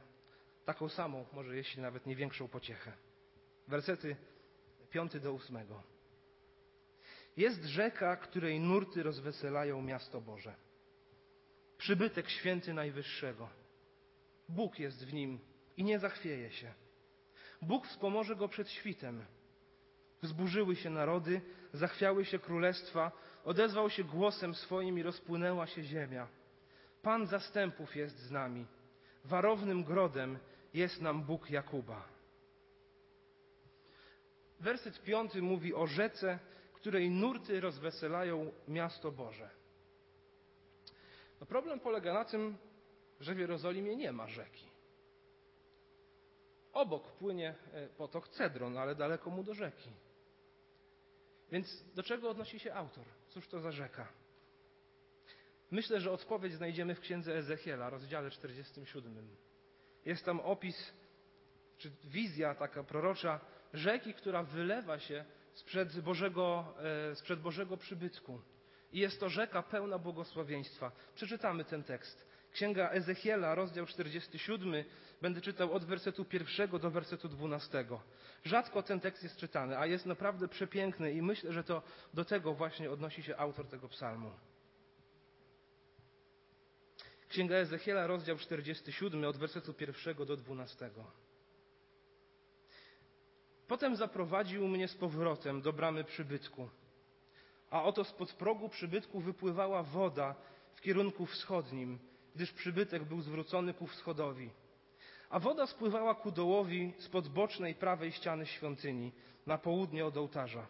taką 0.66 0.90
samą, 0.90 1.26
może 1.34 1.56
jeśli 1.56 1.82
nawet 1.82 2.06
nie 2.06 2.16
większą 2.16 2.48
pociechę. 2.48 2.94
Wersety 3.68 4.16
5 4.90 5.20
do 5.20 5.32
8. 5.32 5.58
Jest 7.38 7.64
rzeka, 7.64 8.16
której 8.16 8.60
nurty 8.60 9.04
rozweselają 9.04 9.82
miasto 9.82 10.22
Boże. 10.22 10.56
Przybytek 11.78 12.30
święty 12.30 12.74
Najwyższego. 12.74 13.50
Bóg 14.50 14.80
jest 14.80 15.06
w 15.06 15.14
nim 15.14 15.40
i 15.78 15.84
nie 15.84 16.00
zachwieje 16.00 16.52
się. 16.52 16.74
Bóg 17.62 17.88
wspomoże 17.88 18.36
go 18.36 18.48
przed 18.48 18.70
świtem. 18.70 19.26
Wzburzyły 20.22 20.76
się 20.76 20.90
narody, 20.90 21.42
zachwiały 21.74 22.26
się 22.26 22.40
królestwa, 22.40 23.12
odezwał 23.44 23.90
się 23.90 24.04
głosem 24.04 24.56
swoim 24.56 25.00
i 25.00 25.04
rozpłynęła 25.04 25.68
się 25.68 25.84
ziemia. 25.84 26.28
Pan 27.02 27.28
zastępów 27.28 27.96
jest 27.96 28.20
z 28.20 28.32
nami. 28.32 28.66
Warownym 29.26 29.84
grodem 29.84 30.40
jest 30.74 31.02
nam 31.02 31.24
Bóg 31.24 31.50
Jakuba. 31.50 32.08
Werset 34.60 35.04
piąty 35.04 35.42
mówi 35.42 35.74
o 35.74 35.88
rzece, 35.88 36.40
której 36.88 37.10
nurty 37.10 37.62
rozweselają 37.62 38.52
miasto 38.68 39.12
Boże. 39.12 39.50
No 41.40 41.46
problem 41.46 41.80
polega 41.80 42.14
na 42.14 42.26
tym, 42.26 42.58
że 43.20 43.36
w 43.36 43.40
Jerozolimie 43.40 43.96
nie 43.96 44.12
ma 44.12 44.28
rzeki. 44.28 44.66
Obok 46.74 47.12
płynie 47.12 47.56
e, 47.74 47.88
potok 47.88 48.30
Cedron, 48.30 48.78
ale 48.78 48.96
daleko 48.96 49.30
mu 49.30 49.44
do 49.44 49.54
rzeki. 49.54 49.90
Więc 51.52 51.84
do 51.96 52.04
czego 52.04 52.30
odnosi 52.30 52.60
się 52.60 52.74
autor? 52.74 53.06
Cóż 53.30 53.48
to 53.48 53.60
za 53.60 53.72
rzeka? 53.72 54.08
Myślę, 55.72 56.00
że 56.00 56.12
odpowiedź 56.12 56.54
znajdziemy 56.54 56.96
w 56.96 57.00
księdze 57.00 57.36
Ezechiela, 57.36 57.90
rozdziale 57.90 58.32
47. 58.32 59.28
Jest 60.06 60.26
tam 60.26 60.40
opis, 60.40 60.94
czy 61.78 61.92
wizja 62.04 62.56
taka 62.56 62.84
prorocza 62.84 63.40
rzeki, 63.74 64.14
która 64.14 64.44
wylewa 64.44 65.00
się 65.00 65.26
sprzed 65.58 66.00
Bożego, 66.00 66.74
e, 67.12 67.16
sprzed 67.16 67.40
Bożego 67.40 67.78
przybytku. 67.78 68.42
I 68.92 69.00
jest 69.00 69.20
to 69.20 69.30
rzeka 69.30 69.64
pełna 69.64 70.00
błogosławieństwa. 70.00 70.92
Przeczytamy 71.16 71.66
ten 71.66 71.84
tekst. 71.84 72.28
Księga 72.52 72.90
Ezechiela, 72.90 73.56
rozdział 73.56 73.86
47, 73.86 74.84
będę 75.22 75.42
czytał 75.42 75.74
od 75.74 75.86
wersetu 75.86 76.26
pierwszego 76.26 76.80
do 76.80 76.92
wersetu 76.92 77.30
dwunastego. 77.30 78.02
Rzadko 78.46 78.84
ten 78.84 79.00
tekst 79.00 79.24
jest 79.24 79.38
czytany, 79.38 79.78
a 79.78 79.86
jest 79.86 80.06
naprawdę 80.06 80.48
przepiękny 80.48 81.12
i 81.12 81.22
myślę, 81.22 81.54
że 81.54 81.64
to 81.64 81.82
do 82.14 82.26
tego 82.26 82.54
właśnie 82.54 82.92
odnosi 82.92 83.24
się 83.24 83.38
autor 83.38 83.68
tego 83.68 83.88
psalmu. 83.90 84.32
Księga 87.30 87.56
Ezechiela, 87.56 88.08
rozdział 88.08 88.38
47, 88.38 89.26
od 89.26 89.38
wersetu 89.38 89.74
pierwszego 89.74 90.26
do 90.26 90.38
dwunastego. 90.38 91.27
Potem 93.68 93.96
zaprowadził 93.96 94.68
mnie 94.68 94.88
z 94.88 94.96
powrotem 94.96 95.62
do 95.62 95.74
bramy 95.74 96.04
przybytku, 96.04 96.70
a 97.70 97.84
oto 97.84 98.04
spod 98.04 98.34
progu 98.34 98.70
przybytku 98.70 99.20
wypływała 99.20 99.84
woda 99.84 100.36
w 100.74 100.82
kierunku 100.82 101.26
wschodnim, 101.26 102.00
gdyż 102.36 102.52
przybytek 102.54 103.04
był 103.04 103.22
zwrócony 103.22 103.74
ku 103.74 103.88
wschodowi. 103.88 104.50
A 105.30 105.40
woda 105.40 105.68
spływała 105.68 106.16
ku 106.16 106.32
dołowi 106.32 106.94
spod 106.98 107.28
bocznej 107.28 107.76
prawej 107.76 108.12
ściany 108.12 108.46
świątyni, 108.46 109.12
na 109.46 109.58
południe 109.58 110.06
od 110.06 110.18
ołtarza. 110.18 110.68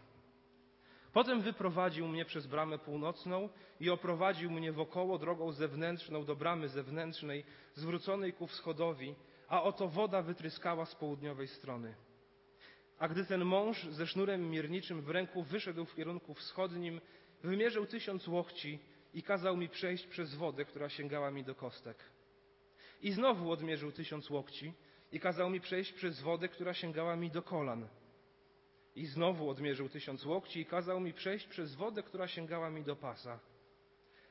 Potem 1.12 1.40
wyprowadził 1.40 2.08
mnie 2.08 2.24
przez 2.24 2.46
bramę 2.46 2.78
północną 2.78 3.48
i 3.80 3.90
oprowadził 3.90 4.50
mnie 4.50 4.72
wokoło 4.72 5.18
drogą 5.18 5.52
zewnętrzną 5.52 6.24
do 6.24 6.36
bramy 6.36 6.68
zewnętrznej, 6.68 7.44
zwróconej 7.74 8.32
ku 8.32 8.46
wschodowi, 8.46 9.14
a 9.48 9.62
oto 9.62 9.88
woda 9.88 10.22
wytryskała 10.22 10.86
z 10.86 10.94
południowej 10.94 11.48
strony. 11.48 11.94
A 12.98 13.08
gdy 13.08 13.24
ten 13.24 13.44
mąż 13.44 13.84
ze 13.84 14.06
sznurem 14.06 14.50
mierniczym 14.50 15.02
w 15.02 15.10
ręku 15.10 15.42
wyszedł 15.42 15.84
w 15.84 15.94
kierunku 15.94 16.34
wschodnim, 16.34 17.00
wymierzył 17.42 17.86
tysiąc 17.86 18.28
łokci 18.28 18.78
i 19.14 19.22
kazał 19.22 19.56
mi 19.56 19.68
przejść 19.68 20.06
przez 20.06 20.34
wodę, 20.34 20.64
która 20.64 20.88
sięgała 20.88 21.30
mi 21.30 21.44
do 21.44 21.54
kostek. 21.54 21.96
I 23.02 23.12
znowu 23.12 23.50
odmierzył 23.50 23.92
tysiąc 23.92 24.30
łokci 24.30 24.72
i 25.12 25.20
kazał 25.20 25.50
mi 25.50 25.60
przejść 25.60 25.92
przez 25.92 26.20
wodę, 26.20 26.48
która 26.48 26.74
sięgała 26.74 27.16
mi 27.16 27.30
do 27.30 27.42
kolan. 27.42 27.88
I 28.96 29.06
znowu 29.06 29.50
odmierzył 29.50 29.88
tysiąc 29.88 30.24
łokci 30.24 30.60
i 30.60 30.66
kazał 30.66 31.00
mi 31.00 31.12
przejść 31.12 31.46
przez 31.46 31.74
wodę, 31.74 32.02
która 32.02 32.28
sięgała 32.28 32.70
mi 32.70 32.82
do 32.82 32.96
pasa. 32.96 33.38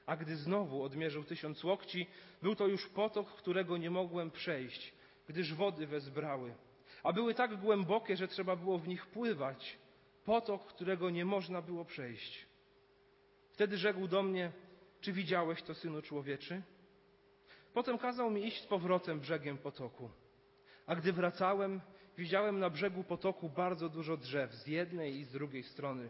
A 0.06 0.18
gdy 0.18 0.36
znowu 0.36 0.84
odmierzył 0.84 1.24
tysiąc 1.24 1.64
łokci, 1.64 2.08
był 2.42 2.56
to 2.56 2.68
już 2.68 2.88
potok, 2.88 3.28
którego 3.36 3.78
nie 3.78 3.90
mogłem 3.90 4.32
przejść, 4.32 4.94
gdyż 5.28 5.54
wody 5.54 5.88
wezbrały. 5.88 6.54
A 7.04 7.13
były 7.13 7.34
tak 7.34 7.56
głębokie, 7.56 8.18
że 8.18 8.27
trzeba 8.27 8.56
było 8.56 8.80
w 8.80 8.88
nich 8.88 9.06
pływać. 9.06 9.77
Potok, 10.25 10.66
którego 10.66 11.10
nie 11.10 11.25
można 11.25 11.62
było 11.62 11.86
przejść. 11.86 12.46
Wtedy 13.50 13.77
rzekł 13.77 14.08
do 14.08 14.24
mnie, 14.24 14.51
czy 15.01 15.13
widziałeś 15.13 15.63
to, 15.63 15.74
synu 15.74 16.01
człowieczy? 16.01 16.62
Potem 17.74 17.98
kazał 17.98 18.32
mi 18.32 18.46
iść 18.46 18.62
z 18.62 18.68
powrotem 18.68 19.20
brzegiem 19.20 19.58
potoku. 19.58 20.10
A 20.86 20.96
gdy 20.96 21.13
wracałem, 21.13 21.82
widziałem 22.18 22.60
na 22.60 22.70
brzegu 22.70 23.04
potoku 23.04 23.50
bardzo 23.50 23.89
dużo 23.89 24.18
drzew 24.18 24.54
z 24.54 24.68
jednej 24.68 25.16
i 25.16 25.24
z 25.24 25.32
drugiej 25.32 25.63
strony. 25.63 26.10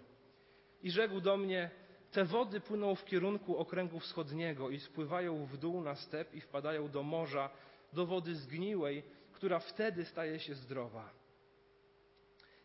I 0.84 0.92
rzekł 0.92 1.22
do 1.22 1.38
mnie, 1.38 1.70
te 2.12 2.26
wody 2.26 2.60
płyną 2.60 2.96
w 2.96 3.06
kierunku 3.06 3.58
okręgu 3.58 4.00
wschodniego 4.00 4.70
i 4.70 4.80
spływają 4.80 5.46
w 5.46 5.58
dół 5.58 5.82
na 5.82 5.96
step 5.96 6.34
i 6.34 6.42
wpadają 6.42 6.90
do 6.90 7.04
morza, 7.04 7.50
do 7.94 8.06
wody 8.06 8.36
zgniłej, 8.36 9.04
która 9.38 9.60
wtedy 9.60 10.06
staje 10.06 10.40
się 10.40 10.56
zdrowa. 10.56 11.10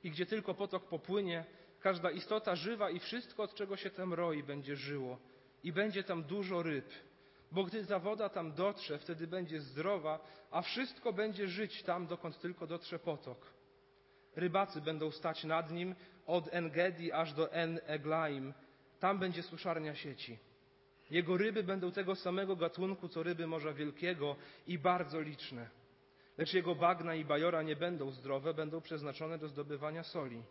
I 0.05 0.11
gdzie 0.11 0.26
tylko 0.26 0.55
potok 0.55 0.88
popłynie, 0.88 1.45
każda 1.81 2.11
istota 2.11 2.57
żywa 2.57 2.91
i 2.91 2.99
wszystko, 2.99 3.43
od 3.43 3.55
czego 3.55 3.76
się 3.76 3.91
tam 3.91 4.14
roi, 4.14 4.43
będzie 4.43 4.76
żyło. 4.76 5.19
I 5.64 5.73
będzie 5.73 6.05
tam 6.05 6.23
dużo 6.23 6.62
ryb 6.62 6.87
bo 7.52 7.64
gdy 7.64 7.87
ta 7.87 7.99
woda 7.99 8.29
tam 8.29 8.52
dotrze, 8.52 8.99
wtedy 8.99 9.26
będzie 9.26 9.61
zdrowa, 9.61 10.19
a 10.50 10.62
wszystko 10.62 11.12
będzie 11.12 11.49
żyć 11.49 11.83
tam, 11.83 12.07
dokąd 12.07 12.41
tylko 12.41 12.67
dotrze 12.67 12.99
potok. 12.99 13.52
Rybacy 14.37 14.81
będą 14.81 15.11
stać 15.11 15.45
nad 15.45 15.71
nim 15.71 15.95
od 16.26 16.55
Engedi 16.55 17.12
aż 17.12 17.33
do 17.33 17.52
En-Eglaim. 17.52 18.52
Tam 19.00 19.19
będzie 19.19 19.43
suszarnia 19.43 19.95
sieci. 19.95 20.38
Jego 21.11 21.37
ryby 21.37 21.62
będą 21.62 21.93
tego 21.93 22.14
samego 22.14 22.57
gatunku, 22.57 23.09
co 23.09 23.23
ryby 23.23 23.47
Morza 23.47 23.73
Wielkiego 23.73 24.37
i 24.67 24.79
bardzo 24.79 25.21
liczne. 25.21 25.82
Lecz 26.39 26.55
jego 26.55 26.75
bagna 26.75 27.15
i 27.15 27.25
bajora 27.25 27.62
nie 27.62 27.77
będą 27.77 28.11
zdrowe, 28.11 28.55
będą 28.55 28.81
przeznaczone 28.81 29.39
do 29.39 29.49
zdobywania 29.49 30.03
soli. 30.03 30.43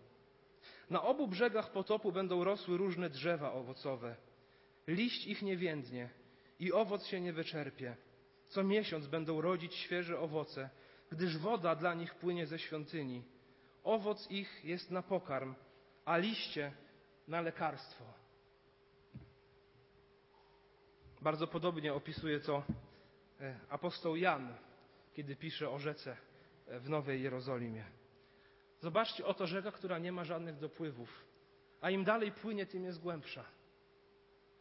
Na 0.90 1.04
obu 1.04 1.28
brzegach 1.28 1.72
potopu 1.72 2.12
będą 2.12 2.44
rosły 2.44 2.78
różne 2.78 3.10
drzewa 3.10 3.54
owocowe. 3.54 4.16
Liść 4.88 5.28
ich 5.28 5.42
nie 5.42 5.58
więdnie 5.58 6.10
i 6.60 6.72
owoc 6.72 7.06
się 7.06 7.22
nie 7.22 7.34
wyczerpie. 7.34 7.96
Co 8.48 8.64
miesiąc 8.64 9.08
będą 9.08 9.42
rodzić 9.42 9.76
świeże 9.76 10.20
owoce, 10.20 10.70
gdyż 11.12 11.38
woda 11.38 11.76
dla 11.76 11.94
nich 11.94 12.16
płynie 12.16 12.48
ze 12.48 12.60
świątyni. 12.60 13.24
Owoc 13.84 14.32
ich 14.32 14.66
jest 14.66 14.92
na 14.92 15.02
pokarm, 15.02 15.56
a 16.06 16.18
liście 16.18 16.72
na 17.28 17.42
lekarstwo. 17.42 18.04
Bardzo 21.22 21.48
podobnie 21.48 21.94
opisuje 21.94 22.40
to 22.40 22.64
e, 23.42 23.60
apostoł 23.70 24.16
Jan, 24.16 24.54
kiedy 25.13 25.36
pisze 25.36 25.70
o 25.70 25.80
rzece 25.80 26.18
e, 26.68 26.80
w 26.80 26.89
Nowej 26.89 27.22
Jerozolimie. 27.22 27.86
Zobaczcie, 28.80 29.25
oto 29.25 29.48
rzeka, 29.48 29.72
która 29.72 30.00
nie 30.00 30.12
ma 30.12 30.24
żadnych 30.24 30.58
dopływów, 30.58 31.25
a 31.82 31.89
im 31.89 32.03
dalej 32.03 32.32
płynie, 32.32 32.65
tym 32.65 32.84
jest 32.84 33.01
głębsza. 33.01 33.46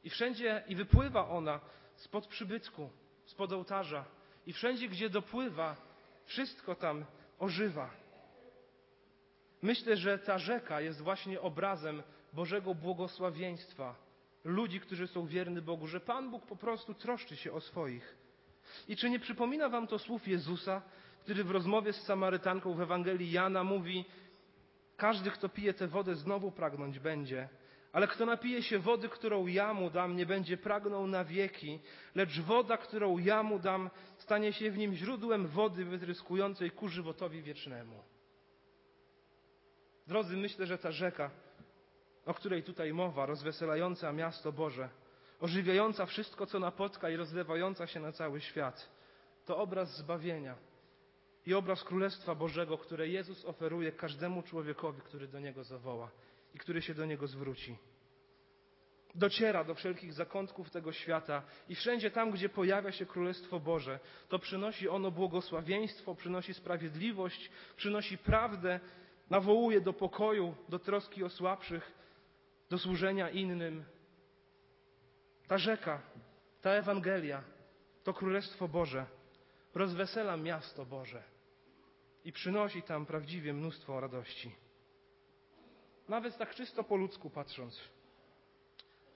I 0.04 0.10
wszędzie, 0.10 0.64
i 0.68 0.76
wypływa 0.76 1.28
ona 1.28 1.60
spod 1.96 2.26
przybytku, 2.26 2.90
spod 3.24 3.52
ołtarza. 3.52 4.04
I 4.46 4.52
wszędzie, 4.52 4.88
gdzie 4.88 5.10
dopływa, 5.10 5.76
wszystko 6.24 6.74
tam 6.74 7.04
ożywa. 7.38 7.90
Myślę, 9.62 9.96
że 9.96 10.18
ta 10.18 10.38
rzeka 10.38 10.80
jest 10.80 11.00
właśnie 11.00 11.40
obrazem 11.40 12.02
Bożego 12.32 12.74
błogosławieństwa, 12.74 13.94
ludzi, 14.44 14.80
którzy 14.80 15.06
są 15.06 15.26
wierni 15.26 15.62
Bogu, 15.62 15.86
że 15.86 16.00
Pan 16.00 16.30
Bóg 16.30 16.46
po 16.46 16.56
prostu 16.56 16.94
troszczy 16.94 17.36
się 17.36 17.52
o 17.52 17.60
swoich. 17.60 18.19
I 18.88 18.96
czy 18.96 19.10
nie 19.10 19.18
przypomina 19.18 19.68
Wam 19.68 19.86
to 19.86 19.98
słów 19.98 20.28
Jezusa, 20.28 20.82
który 21.20 21.44
w 21.44 21.50
rozmowie 21.50 21.92
z 21.92 22.02
Samarytanką 22.02 22.74
w 22.74 22.80
Ewangelii 22.80 23.32
Jana 23.32 23.64
mówi: 23.64 24.04
Każdy, 24.96 25.30
kto 25.30 25.48
pije 25.48 25.74
tę 25.74 25.88
wodę, 25.88 26.14
znowu 26.14 26.52
pragnąć 26.52 26.98
będzie, 26.98 27.48
ale 27.92 28.08
kto 28.08 28.26
napije 28.26 28.62
się 28.62 28.78
wody, 28.78 29.08
którą 29.08 29.46
ja 29.46 29.74
mu 29.74 29.90
dam, 29.90 30.16
nie 30.16 30.26
będzie 30.26 30.56
pragnął 30.56 31.06
na 31.06 31.24
wieki, 31.24 31.78
lecz 32.14 32.40
woda, 32.40 32.76
którą 32.76 33.18
ja 33.18 33.42
mu 33.42 33.58
dam, 33.58 33.90
stanie 34.16 34.52
się 34.52 34.70
w 34.70 34.78
nim 34.78 34.94
źródłem 34.94 35.46
wody 35.46 35.84
wytryskującej 35.84 36.70
ku 36.70 36.88
żywotowi 36.88 37.42
wiecznemu. 37.42 38.04
Drodzy, 40.06 40.36
myślę, 40.36 40.66
że 40.66 40.78
ta 40.78 40.92
rzeka, 40.92 41.30
o 42.26 42.34
której 42.34 42.62
tutaj 42.62 42.92
mowa, 42.92 43.26
rozweselająca 43.26 44.12
miasto 44.12 44.52
Boże, 44.52 44.88
ożywiająca 45.40 46.06
wszystko, 46.06 46.46
co 46.46 46.58
napotka 46.58 47.10
i 47.10 47.16
rozlewająca 47.16 47.86
się 47.86 48.00
na 48.00 48.12
cały 48.12 48.40
świat, 48.40 48.90
to 49.46 49.58
obraz 49.58 49.96
zbawienia 49.96 50.56
i 51.46 51.54
obraz 51.54 51.84
Królestwa 51.84 52.34
Bożego, 52.34 52.78
które 52.78 53.08
Jezus 53.08 53.44
oferuje 53.44 53.92
każdemu 53.92 54.42
człowiekowi, 54.42 55.00
który 55.00 55.28
do 55.28 55.40
Niego 55.40 55.64
zawoła 55.64 56.10
i 56.54 56.58
który 56.58 56.82
się 56.82 56.94
do 56.94 57.06
Niego 57.06 57.26
zwróci. 57.26 57.76
Dociera 59.14 59.64
do 59.64 59.74
wszelkich 59.74 60.12
zakątków 60.12 60.70
tego 60.70 60.92
świata 60.92 61.42
i 61.68 61.74
wszędzie 61.74 62.10
tam, 62.10 62.30
gdzie 62.30 62.48
pojawia 62.48 62.92
się 62.92 63.06
Królestwo 63.06 63.60
Boże, 63.60 64.00
to 64.28 64.38
przynosi 64.38 64.88
ono 64.88 65.10
błogosławieństwo, 65.10 66.14
przynosi 66.14 66.54
sprawiedliwość, 66.54 67.50
przynosi 67.76 68.18
prawdę, 68.18 68.80
nawołuje 69.30 69.80
do 69.80 69.92
pokoju, 69.92 70.54
do 70.68 70.78
troski 70.78 71.24
o 71.24 71.28
słabszych, 71.28 71.92
do 72.70 72.78
służenia 72.78 73.30
innym. 73.30 73.84
Ta 75.50 75.58
rzeka, 75.58 76.02
ta 76.60 76.70
Ewangelia, 76.70 77.42
to 78.04 78.14
Królestwo 78.14 78.68
Boże 78.68 79.06
rozwesela 79.74 80.36
miasto 80.36 80.86
Boże 80.86 81.22
i 82.24 82.32
przynosi 82.32 82.82
tam 82.82 83.06
prawdziwie 83.06 83.52
mnóstwo 83.52 84.00
radości. 84.00 84.54
Nawet 86.08 86.38
tak 86.38 86.54
czysto 86.54 86.84
po 86.84 86.96
ludzku 86.96 87.30
patrząc. 87.30 87.80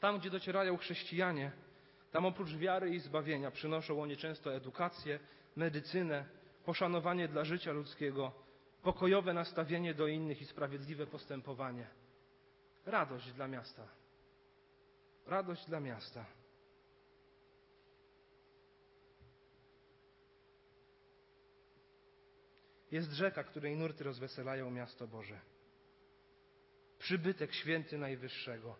Tam, 0.00 0.18
gdzie 0.18 0.30
docierają 0.30 0.76
chrześcijanie, 0.76 1.52
tam 2.12 2.26
oprócz 2.26 2.50
wiary 2.50 2.90
i 2.90 3.00
zbawienia 3.00 3.50
przynoszą 3.50 4.02
oni 4.02 4.16
często 4.16 4.54
edukację, 4.54 5.18
medycynę, 5.56 6.24
poszanowanie 6.64 7.28
dla 7.28 7.44
życia 7.44 7.72
ludzkiego, 7.72 8.32
pokojowe 8.82 9.32
nastawienie 9.32 9.94
do 9.94 10.06
innych 10.06 10.42
i 10.42 10.46
sprawiedliwe 10.46 11.06
postępowanie. 11.06 11.87
Radość 12.87 13.32
dla 13.32 13.48
miasta. 13.48 14.03
Radość 15.26 15.66
dla 15.66 15.80
miasta. 15.80 16.26
Jest 22.90 23.12
rzeka, 23.12 23.44
której 23.44 23.76
nurty 23.76 24.04
rozweselają 24.04 24.70
miasto 24.70 25.06
Boże. 25.06 25.40
Przybytek 26.98 27.54
święty 27.54 27.98
Najwyższego. 27.98 28.76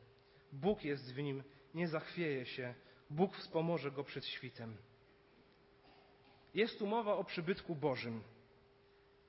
Bóg 0.53 0.85
jest 0.85 1.15
w 1.15 1.19
nim, 1.19 1.43
nie 1.75 1.89
zachwieje 1.89 2.47
się. 2.47 2.75
Bóg 3.11 3.37
wspomoże 3.37 3.91
go 3.91 4.05
przed 4.05 4.27
świtem. 4.27 4.77
Jest 6.55 6.79
tu 6.79 6.87
mowa 6.87 7.15
o 7.15 7.25
przybytku 7.25 7.75
Bożym. 7.75 8.23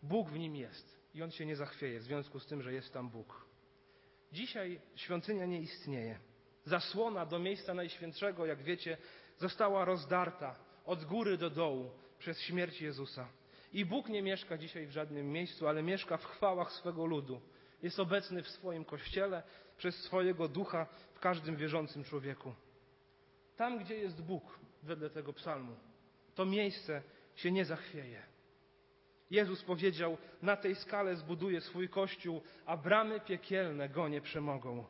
Bóg 0.03 0.29
w 0.29 0.37
nim 0.37 0.55
jest 0.55 0.99
i 1.13 1.23
on 1.23 1.31
się 1.31 1.45
nie 1.45 1.55
zachwieje 1.55 1.99
w 1.99 2.03
związku 2.03 2.39
z 2.39 2.45
tym, 2.47 2.61
że 2.61 2.73
jest 2.73 2.93
tam 2.93 3.09
Bóg. 3.09 3.45
Dzisiaj 4.31 4.81
świątynia 4.95 5.45
nie 5.45 5.61
istnieje. 5.61 6.19
Zasłona 6.65 7.25
do 7.25 7.39
miejsca 7.39 7.73
najświętszego, 7.73 8.45
jak 8.45 8.63
wiecie, 8.63 8.97
została 9.37 9.85
rozdarta 9.85 10.55
od 10.85 11.05
góry 11.05 11.37
do 11.37 11.49
dołu 11.49 11.91
przez 12.19 12.41
śmierć 12.41 12.81
Jezusa. 12.81 13.27
I 13.73 13.85
Bóg 13.85 14.09
nie 14.09 14.21
mieszka 14.21 14.57
dzisiaj 14.57 14.87
w 14.87 14.91
żadnym 14.91 15.31
miejscu, 15.31 15.67
ale 15.67 15.83
mieszka 15.83 16.17
w 16.17 16.25
chwałach 16.25 16.71
swego 16.71 17.05
ludu. 17.05 17.41
Jest 17.81 17.99
obecny 17.99 18.43
w 18.43 18.49
swoim 18.49 18.85
kościele 18.85 19.43
przez 19.77 19.95
swojego 19.95 20.47
ducha 20.47 20.87
w 21.13 21.19
każdym 21.19 21.55
wierzącym 21.55 22.03
człowieku. 22.03 22.53
Tam, 23.57 23.79
gdzie 23.79 23.97
jest 23.97 24.21
Bóg, 24.21 24.59
wedle 24.83 25.09
tego 25.09 25.33
psalmu, 25.33 25.75
to 26.35 26.45
miejsce 26.45 27.01
się 27.35 27.51
nie 27.51 27.65
zachwieje. 27.65 28.21
Jezus 29.31 29.63
powiedział: 29.63 30.17
Na 30.41 30.57
tej 30.57 30.75
skale 30.75 31.15
zbuduję 31.15 31.61
swój 31.61 31.89
kościół, 31.89 32.41
a 32.65 32.77
bramy 32.77 33.19
piekielne 33.19 33.89
go 33.89 34.07
nie 34.07 34.21
przemogą. 34.21 34.85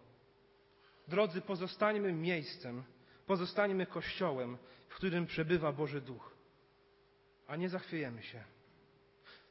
Drodzy, 1.08 1.42
pozostańmy 1.42 2.14
miejscem, 2.14 2.84
pozostańmy 3.26 3.86
kościołem, 3.86 4.58
w 4.90 4.96
którym 4.96 5.26
przebywa 5.26 5.72
Boży 5.72 6.02
Duch, 6.02 6.36
a 7.48 7.56
nie 7.56 7.70
zachwiejemy 7.70 8.24
się. 8.24 8.44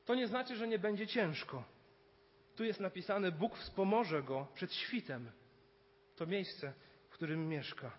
To 0.05 0.15
nie 0.15 0.29
znaczy, 0.29 0.57
że 0.57 0.69
nie 0.69 0.79
będzie 0.79 1.07
ciężko. 1.07 1.65
Tu 2.57 2.65
jest 2.65 2.81
napisane: 2.81 3.33
Bóg 3.33 3.57
wspomoże 3.57 4.23
go 4.23 4.47
przed 4.55 4.75
świtem. 4.75 5.31
To 6.17 6.27
miejsce, 6.27 6.73
w 7.09 7.13
którym 7.13 7.49
mieszka. 7.49 7.99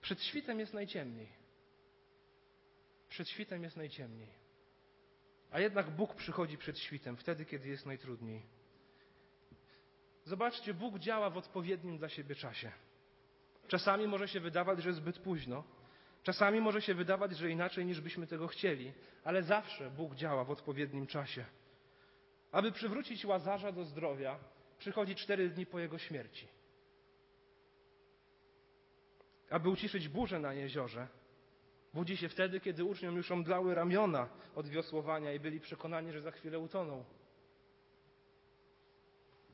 Przed 0.00 0.22
świtem 0.22 0.60
jest 0.60 0.74
najciemniej. 0.74 1.28
Przed 3.08 3.28
świtem 3.28 3.62
jest 3.62 3.76
najciemniej. 3.76 4.28
A 5.50 5.60
jednak 5.60 5.90
Bóg 5.90 6.14
przychodzi 6.14 6.58
przed 6.58 6.78
świtem, 6.78 7.16
wtedy, 7.16 7.44
kiedy 7.44 7.68
jest 7.68 7.86
najtrudniej. 7.86 8.42
Zobaczcie, 10.24 10.74
Bóg 10.74 10.98
działa 10.98 11.30
w 11.30 11.36
odpowiednim 11.36 11.98
dla 11.98 12.08
siebie 12.08 12.34
czasie. 12.34 12.72
Czasami 13.68 14.06
może 14.06 14.28
się 14.28 14.40
wydawać, 14.40 14.82
że 14.82 14.92
zbyt 14.92 15.18
późno, 15.18 15.64
czasami 16.22 16.60
może 16.60 16.82
się 16.82 16.94
wydawać, 16.94 17.36
że 17.36 17.50
inaczej 17.50 17.86
niż 17.86 18.00
byśmy 18.00 18.26
tego 18.26 18.46
chcieli, 18.46 18.92
ale 19.24 19.42
zawsze 19.42 19.90
Bóg 19.90 20.14
działa 20.14 20.44
w 20.44 20.50
odpowiednim 20.50 21.06
czasie. 21.06 21.44
Aby 22.52 22.72
przywrócić 22.72 23.24
łazarza 23.24 23.72
do 23.72 23.84
zdrowia, 23.84 24.38
przychodzi 24.78 25.14
cztery 25.14 25.48
dni 25.50 25.66
po 25.66 25.78
jego 25.78 25.98
śmierci. 25.98 26.48
Aby 29.50 29.68
uciszyć 29.68 30.08
burzę 30.08 30.38
na 30.38 30.52
jeziorze, 30.54 31.08
budzi 31.94 32.16
się 32.16 32.28
wtedy, 32.28 32.60
kiedy 32.60 32.84
uczniom 32.84 33.16
już 33.16 33.30
omdlały 33.30 33.74
ramiona 33.74 34.28
od 34.54 34.68
wiosłowania 34.68 35.32
i 35.32 35.40
byli 35.40 35.60
przekonani, 35.60 36.12
że 36.12 36.20
za 36.20 36.30
chwilę 36.30 36.58
utoną. 36.58 37.04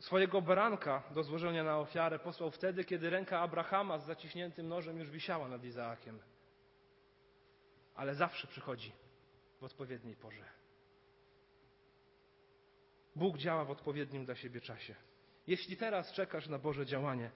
Swojego 0.00 0.42
baranka 0.42 1.02
do 1.14 1.22
złożenia 1.22 1.64
na 1.64 1.78
ofiarę 1.78 2.18
posłał 2.18 2.50
wtedy, 2.50 2.84
kiedy 2.84 3.10
ręka 3.10 3.40
Abrahama 3.40 3.98
z 3.98 4.06
zaciśniętym 4.06 4.68
nożem 4.68 4.98
już 4.98 5.10
wisiała 5.10 5.48
nad 5.48 5.64
Izaakiem. 5.64 6.18
Ale 7.94 8.14
zawsze 8.14 8.46
przychodzi 8.46 8.92
w 9.60 9.64
odpowiedniej 9.64 10.16
porze. 10.16 10.44
Bóg 13.16 13.38
działa 13.38 13.64
w 13.64 13.70
odpowiednim 13.70 14.24
dla 14.24 14.34
siebie 14.34 14.60
czasie. 14.60 14.94
Jeśli 15.46 15.76
teraz 15.76 16.12
czekasz 16.12 16.48
na 16.48 16.58
Boże 16.58 16.86
działanie 16.86 17.30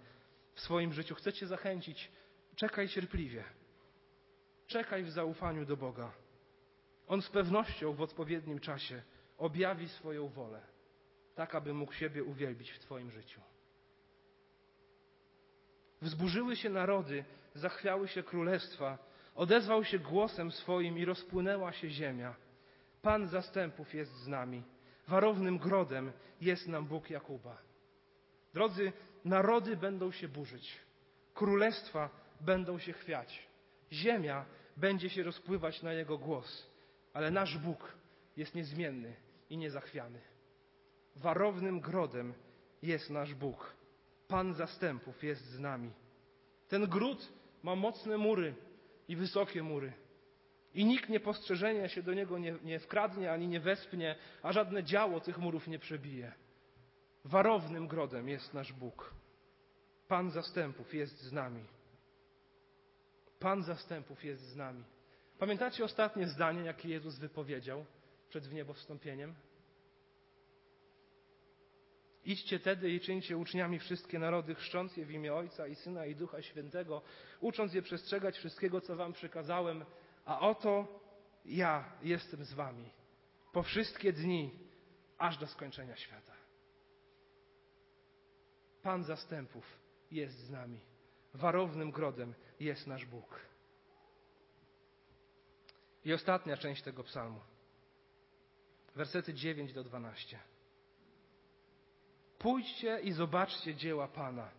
w 0.54 0.60
swoim 0.60 0.92
życiu, 0.92 1.14
chcę 1.14 1.32
Cię 1.32 1.46
zachęcić, 1.46 2.12
czekaj 2.56 2.88
cierpliwie. 2.88 3.44
Czekaj 4.66 5.02
w 5.04 5.10
zaufaniu 5.10 5.66
do 5.66 5.76
Boga. 5.76 6.12
On 7.06 7.22
z 7.22 7.30
pewnością 7.30 7.92
w 7.92 8.02
odpowiednim 8.02 8.60
czasie 8.60 9.02
objawi 9.38 9.88
swoją 9.88 10.28
wolę, 10.28 10.73
tak 11.34 11.54
aby 11.54 11.74
mógł 11.74 11.92
siebie 11.92 12.24
uwielbić 12.24 12.70
w 12.70 12.78
Twoim 12.78 13.10
życiu. 13.10 13.40
Wzburzyły 16.02 16.56
się 16.56 16.70
narody, 16.70 17.24
zachwiały 17.54 18.08
się 18.08 18.22
królestwa, 18.22 18.98
odezwał 19.34 19.84
się 19.84 19.98
głosem 19.98 20.52
swoim 20.52 20.98
i 20.98 21.04
rozpłynęła 21.04 21.72
się 21.72 21.90
ziemia. 21.90 22.34
Pan 23.02 23.28
zastępów 23.28 23.94
jest 23.94 24.12
z 24.12 24.28
nami 24.28 24.62
warownym 25.08 25.58
grodem 25.58 26.12
jest 26.40 26.68
nam 26.68 26.86
Bóg 26.86 27.10
Jakuba. 27.10 27.58
Drodzy, 28.54 28.92
narody 29.24 29.76
będą 29.76 30.12
się 30.12 30.28
burzyć, 30.28 30.78
królestwa 31.34 32.10
będą 32.40 32.78
się 32.78 32.92
chwiać, 32.92 33.48
ziemia 33.92 34.44
będzie 34.76 35.10
się 35.10 35.22
rozpływać 35.22 35.82
na 35.82 35.92
jego 35.92 36.18
głos, 36.18 36.70
ale 37.12 37.30
nasz 37.30 37.58
Bóg 37.58 37.92
jest 38.36 38.54
niezmienny 38.54 39.16
i 39.50 39.56
niezachwiany. 39.56 40.20
Warownym 41.16 41.80
grodem 41.80 42.34
jest 42.82 43.10
nasz 43.10 43.34
Bóg. 43.34 43.74
Pan 44.28 44.54
zastępów 44.54 45.24
jest 45.24 45.44
z 45.44 45.60
nami. 45.60 45.90
Ten 46.68 46.86
gród 46.86 47.32
ma 47.62 47.76
mocne 47.76 48.18
mury 48.18 48.54
i 49.08 49.16
wysokie 49.16 49.62
mury. 49.62 49.92
I 50.74 50.84
nikt 50.84 51.08
niepostrzeżenie 51.08 51.88
się 51.88 52.02
do 52.02 52.14
niego 52.14 52.38
nie, 52.38 52.54
nie 52.64 52.78
wkradnie 52.78 53.32
ani 53.32 53.48
nie 53.48 53.60
wespnie, 53.60 54.16
a 54.42 54.52
żadne 54.52 54.84
działo 54.84 55.20
tych 55.20 55.38
murów 55.38 55.68
nie 55.68 55.78
przebije. 55.78 56.32
Warownym 57.24 57.88
grodem 57.88 58.28
jest 58.28 58.54
nasz 58.54 58.72
Bóg. 58.72 59.14
Pan 60.08 60.30
zastępów 60.30 60.94
jest 60.94 61.22
z 61.22 61.32
nami. 61.32 61.64
Pan 63.38 63.62
zastępów 63.62 64.24
jest 64.24 64.42
z 64.42 64.56
nami. 64.56 64.84
Pamiętacie 65.38 65.84
ostatnie 65.84 66.26
zdanie, 66.28 66.64
jakie 66.64 66.88
Jezus 66.88 67.18
wypowiedział 67.18 67.84
przed 68.28 68.46
wniebowstąpieniem? 68.46 69.34
Idźcie 72.24 72.60
tedy 72.60 72.90
i 72.90 73.00
czyńcie 73.00 73.36
uczniami 73.36 73.78
wszystkie 73.78 74.18
narody, 74.18 74.54
chrzcząc 74.54 74.96
je 74.96 75.04
w 75.04 75.10
imię 75.10 75.34
Ojca 75.34 75.66
i 75.66 75.74
Syna 75.74 76.06
i 76.06 76.14
Ducha 76.14 76.42
Świętego, 76.42 77.02
ucząc 77.40 77.74
je 77.74 77.82
przestrzegać 77.82 78.38
wszystkiego, 78.38 78.80
co 78.80 78.96
wam 78.96 79.12
przykazałem, 79.12 79.84
a 80.24 80.40
oto 80.40 81.00
ja 81.44 81.92
jestem 82.02 82.44
z 82.44 82.52
wami 82.52 82.90
po 83.52 83.62
wszystkie 83.62 84.12
dni, 84.12 84.50
aż 85.18 85.38
do 85.38 85.46
skończenia 85.46 85.96
świata. 85.96 86.32
Pan 88.82 89.04
zastępów 89.04 89.78
jest 90.10 90.38
z 90.38 90.50
nami. 90.50 90.80
Warownym 91.34 91.90
grodem 91.90 92.34
jest 92.60 92.86
nasz 92.86 93.06
Bóg. 93.06 93.40
I 96.04 96.12
ostatnia 96.12 96.56
część 96.56 96.82
tego 96.82 97.04
psalmu. 97.04 97.40
Wersety 98.94 99.34
9 99.34 99.72
do 99.72 99.84
12. 99.84 100.38
Pójdźcie 102.44 103.00
i 103.00 103.12
zobaczcie 103.12 103.74
dzieła 103.74 104.08
Pana, 104.08 104.50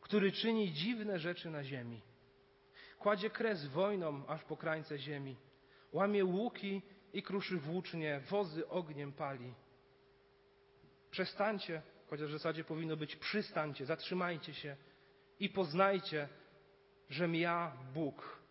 który 0.00 0.32
czyni 0.32 0.72
dziwne 0.72 1.18
rzeczy 1.18 1.50
na 1.50 1.64
ziemi. 1.64 2.00
Kładzie 2.98 3.30
kres 3.30 3.66
wojnom 3.66 4.24
aż 4.28 4.44
po 4.44 4.56
krańce 4.56 4.98
ziemi. 4.98 5.36
Łamie 5.92 6.24
łuki 6.24 6.82
i 7.12 7.22
kruszy 7.22 7.56
włócznie, 7.56 8.20
wozy 8.30 8.68
ogniem 8.68 9.12
pali. 9.12 9.54
Przestańcie, 11.10 11.82
chociaż 12.10 12.28
w 12.28 12.32
zasadzie 12.32 12.64
powinno 12.64 12.96
być 12.96 13.16
przystańcie, 13.16 13.86
zatrzymajcie 13.86 14.54
się 14.54 14.76
i 15.40 15.48
poznajcie, 15.48 16.28
żem 17.10 17.34
ja 17.34 17.72
Bóg, 17.94 18.42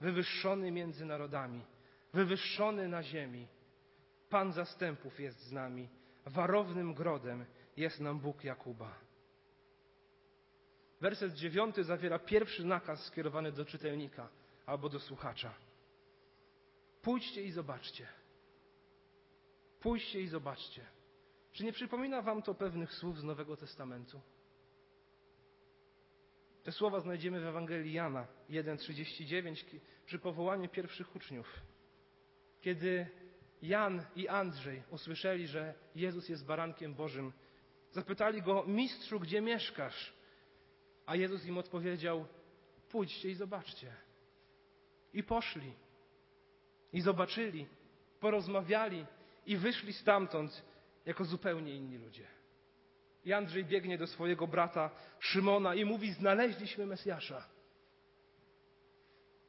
wywyższony 0.00 0.70
między 0.70 1.04
narodami, 1.04 1.64
wywyższony 2.12 2.88
na 2.88 3.02
ziemi. 3.02 3.46
Pan 4.28 4.52
zastępów 4.52 5.20
jest 5.20 5.40
z 5.40 5.52
nami, 5.52 5.88
warownym 6.26 6.94
grodem 6.94 7.44
jest 7.76 8.00
nam 8.00 8.20
Bóg 8.20 8.44
Jakuba. 8.44 8.98
Werset 11.00 11.34
dziewiąty 11.34 11.84
zawiera 11.84 12.18
pierwszy 12.18 12.64
nakaz 12.64 13.04
skierowany 13.04 13.52
do 13.52 13.64
czytelnika 13.64 14.28
albo 14.66 14.88
do 14.88 15.00
słuchacza. 15.00 15.54
Pójdźcie 17.02 17.42
i 17.42 17.52
zobaczcie. 17.52 18.06
Pójdźcie 19.80 20.20
i 20.20 20.28
zobaczcie. 20.28 20.86
Czy 21.52 21.64
nie 21.64 21.72
przypomina 21.72 22.22
Wam 22.22 22.42
to 22.42 22.54
pewnych 22.54 22.92
słów 22.94 23.18
z 23.18 23.24
Nowego 23.24 23.56
Testamentu? 23.56 24.20
Te 26.62 26.72
słowa 26.72 27.00
znajdziemy 27.00 27.40
w 27.40 27.46
Ewangelii 27.46 27.92
Jana 27.92 28.26
1,39 28.50 29.80
przy 30.06 30.18
powołaniu 30.18 30.68
pierwszych 30.68 31.16
uczniów. 31.16 31.60
Kiedy 32.60 33.06
Jan 33.62 34.04
i 34.16 34.28
Andrzej 34.28 34.82
usłyszeli, 34.90 35.46
że 35.46 35.74
Jezus 35.94 36.28
jest 36.28 36.46
barankiem 36.46 36.94
Bożym, 36.94 37.32
zapytali 37.92 38.42
go, 38.42 38.64
mistrzu, 38.66 39.20
gdzie 39.20 39.40
mieszkasz? 39.40 40.12
A 41.06 41.16
Jezus 41.16 41.46
im 41.46 41.58
odpowiedział: 41.58 42.26
Pójdźcie 42.88 43.30
i 43.30 43.34
zobaczcie. 43.34 43.92
I 45.12 45.22
poszli. 45.22 45.72
I 46.92 47.00
zobaczyli, 47.00 47.66
porozmawiali 48.20 49.06
i 49.46 49.56
wyszli 49.56 49.92
stamtąd 49.92 50.62
jako 51.06 51.24
zupełnie 51.24 51.76
inni 51.76 51.98
ludzie. 51.98 52.26
I 53.24 53.32
Andrzej 53.32 53.64
biegnie 53.64 53.98
do 53.98 54.06
swojego 54.06 54.46
brata 54.46 54.90
Szymona 55.18 55.74
i 55.74 55.84
mówi: 55.84 56.12
Znaleźliśmy 56.12 56.86
Mesjasza. 56.86 57.48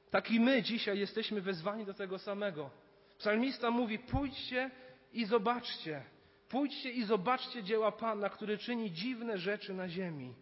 Tak 0.09 0.31
i 0.31 0.39
my 0.39 0.63
dzisiaj 0.63 0.99
jesteśmy 0.99 1.41
wezwani 1.41 1.85
do 1.85 1.93
tego 1.93 2.19
samego. 2.19 2.69
Psalmista 3.17 3.71
mówi: 3.71 3.99
Pójdźcie 3.99 4.71
i 5.13 5.25
zobaczcie. 5.25 6.03
Pójdźcie 6.51 6.91
i 6.91 7.03
zobaczcie 7.03 7.63
dzieła 7.63 7.91
Pana, 7.91 8.29
który 8.29 8.57
czyni 8.57 8.91
dziwne 8.91 9.37
rzeczy 9.37 9.73
na 9.73 9.89
ziemi. 9.89 10.35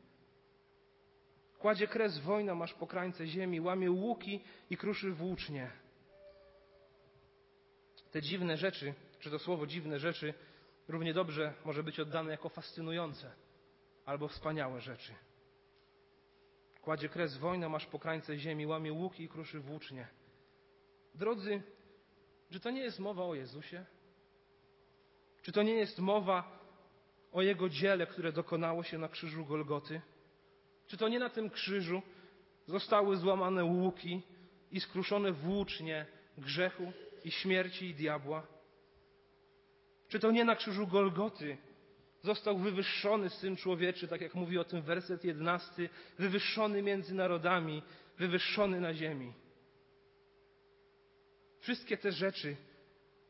Kładzie 1.60 1.88
kres 1.88 2.20
wojna 2.20 2.56
masz 2.56 2.74
po 2.74 2.88
krańce 2.88 3.28
ziemi, 3.28 3.62
łamie 3.62 3.92
łuki 3.92 4.44
i 4.70 4.78
kruszy 4.78 5.12
włócznie. 5.12 5.72
Te 8.12 8.22
dziwne 8.22 8.58
rzeczy, 8.58 8.94
czy 9.20 9.32
to 9.32 9.40
słowo 9.40 9.68
dziwne 9.68 10.00
rzeczy, 10.00 10.34
równie 10.88 11.14
dobrze 11.14 11.54
może 11.66 11.84
być 11.84 12.00
oddane 12.00 12.32
jako 12.32 12.50
fascynujące 12.50 13.32
albo 14.06 14.28
wspaniałe 14.28 14.82
rzeczy. 14.82 15.14
Kładzie 16.82 17.10
kres 17.10 17.38
wojna 17.38 17.70
masz 17.70 17.86
po 17.86 18.00
krańce 18.00 18.38
ziemi, 18.38 18.68
łamie 18.68 18.94
łuki 18.94 19.24
i 19.24 19.30
kruszy 19.30 19.60
włócznie. 19.60 20.08
Drodzy, 21.16 21.62
czy 22.52 22.60
to 22.60 22.72
nie 22.72 22.82
jest 22.82 23.00
mowa 23.00 23.24
o 23.24 23.36
Jezusie? 23.36 23.86
Czy 25.50 25.54
to 25.54 25.64
nie 25.64 25.74
jest 25.74 26.00
mowa 26.00 26.60
o 27.32 27.42
Jego 27.42 27.70
dziele, 27.70 28.08
które 28.08 28.32
dokonało 28.32 28.84
się 28.84 28.98
na 28.98 29.08
krzyżu 29.08 29.46
Golgoty? 29.46 30.02
Czy 30.88 30.98
to 30.98 31.08
nie 31.08 31.20
na 31.20 31.30
tym 31.30 31.50
krzyżu 31.50 32.02
zostały 32.68 33.18
złamane 33.18 33.64
łuki 33.64 34.22
i 34.72 34.80
skruszone 34.80 35.32
włócznie 35.32 36.06
grzechu 36.38 36.92
i 37.24 37.32
śmierci 37.32 37.86
i 37.86 37.96
diabła? 37.96 38.48
Czy 40.08 40.20
to 40.20 40.32
nie 40.32 40.46
na 40.46 40.56
krzyżu 40.56 40.88
Golgoty 40.88 41.58
został 42.22 42.58
wywyższony 42.58 43.30
Syn 43.30 43.56
Człowieczy, 43.56 44.08
tak 44.08 44.22
jak 44.22 44.36
mówi 44.36 44.58
o 44.58 44.64
tym 44.64 44.82
werset 44.82 45.24
jedenasty, 45.24 45.90
wywyższony 46.20 46.82
między 46.82 47.16
narodami, 47.16 47.84
wywyższony 48.18 48.82
na 48.82 48.94
ziemi? 48.94 49.34
Wszystkie 51.60 51.98
te 51.98 52.12
rzeczy, 52.12 52.56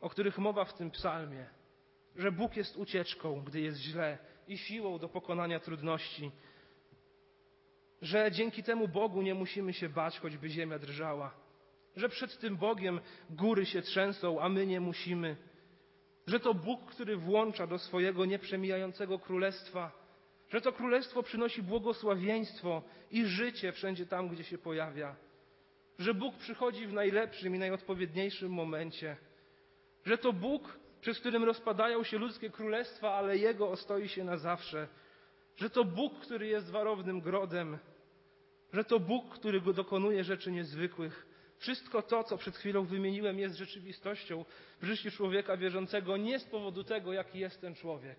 o 0.02 0.10
których 0.10 0.38
mowa 0.38 0.66
w 0.66 0.74
tym 0.74 0.92
psalmie, 0.92 1.59
że 2.16 2.32
Bóg 2.32 2.56
jest 2.56 2.78
ucieczką, 2.78 3.42
gdy 3.42 3.62
jest 3.62 3.80
źle 3.80 4.18
i 4.48 4.58
siłą 4.58 5.00
do 5.00 5.10
pokonania 5.10 5.60
trudności, 5.60 6.32
że 8.02 8.32
dzięki 8.32 8.64
temu 8.64 8.88
Bogu 8.88 9.22
nie 9.22 9.36
musimy 9.36 9.74
się 9.74 9.90
bać, 9.90 10.20
choćby 10.20 10.50
ziemia 10.50 10.80
drżała, 10.80 11.34
że 11.96 12.10
przed 12.10 12.40
tym 12.40 12.58
Bogiem 12.58 13.00
góry 13.30 13.66
się 13.66 13.82
trzęsą, 13.82 14.42
a 14.42 14.50
my 14.50 14.68
nie 14.68 14.80
musimy, 14.80 15.36
że 16.28 16.40
to 16.40 16.54
Bóg, 16.54 16.86
który 16.86 17.18
włącza 17.18 17.68
do 17.68 17.80
swojego 17.80 18.26
nieprzemijającego 18.26 19.20
królestwa, 19.20 19.92
że 20.50 20.62
to 20.62 20.74
królestwo 20.74 21.24
przynosi 21.24 21.64
błogosławieństwo 21.64 22.84
i 23.12 23.26
życie 23.26 23.72
wszędzie 23.72 24.06
tam, 24.06 24.30
gdzie 24.30 24.44
się 24.44 24.58
pojawia, 24.58 25.16
że 26.00 26.14
Bóg 26.14 26.38
przychodzi 26.38 26.88
w 26.88 26.94
najlepszym 26.94 27.56
i 27.56 27.60
najodpowiedniejszym 27.60 28.52
momencie, 28.52 29.18
że 30.06 30.18
to 30.18 30.34
Bóg, 30.34 30.80
przez 31.02 31.20
którym 31.20 31.44
rozpadają 31.44 32.04
się 32.04 32.18
ludzkie 32.18 32.50
królestwa, 32.50 33.14
ale 33.14 33.38
Jego 33.38 33.70
ostoi 33.70 34.10
się 34.10 34.24
na 34.24 34.38
zawsze, 34.38 34.88
że 35.58 35.70
to 35.70 35.86
Bóg, 35.86 36.20
który 36.20 36.48
jest 36.48 36.72
warownym 36.72 37.22
grodem, 37.22 37.78
że 38.74 38.84
to 38.84 39.00
Bóg, 39.00 39.30
który 39.30 39.62
dokonuje 39.62 40.24
rzeczy 40.24 40.52
niezwykłych. 40.52 41.26
Wszystko 41.58 42.02
to, 42.02 42.24
co 42.24 42.38
przed 42.38 42.58
chwilą 42.58 42.86
wymieniłem, 42.86 43.40
jest 43.40 43.56
rzeczywistością 43.56 44.46
w 44.82 44.86
życiu 44.86 45.12
człowieka 45.12 45.58
wierzącego 45.58 46.18
nie 46.18 46.40
z 46.40 46.46
powodu 46.46 46.84
tego, 46.84 47.14
jaki 47.14 47.40
jest 47.40 47.62
ten 47.62 47.76
człowiek, 47.76 48.18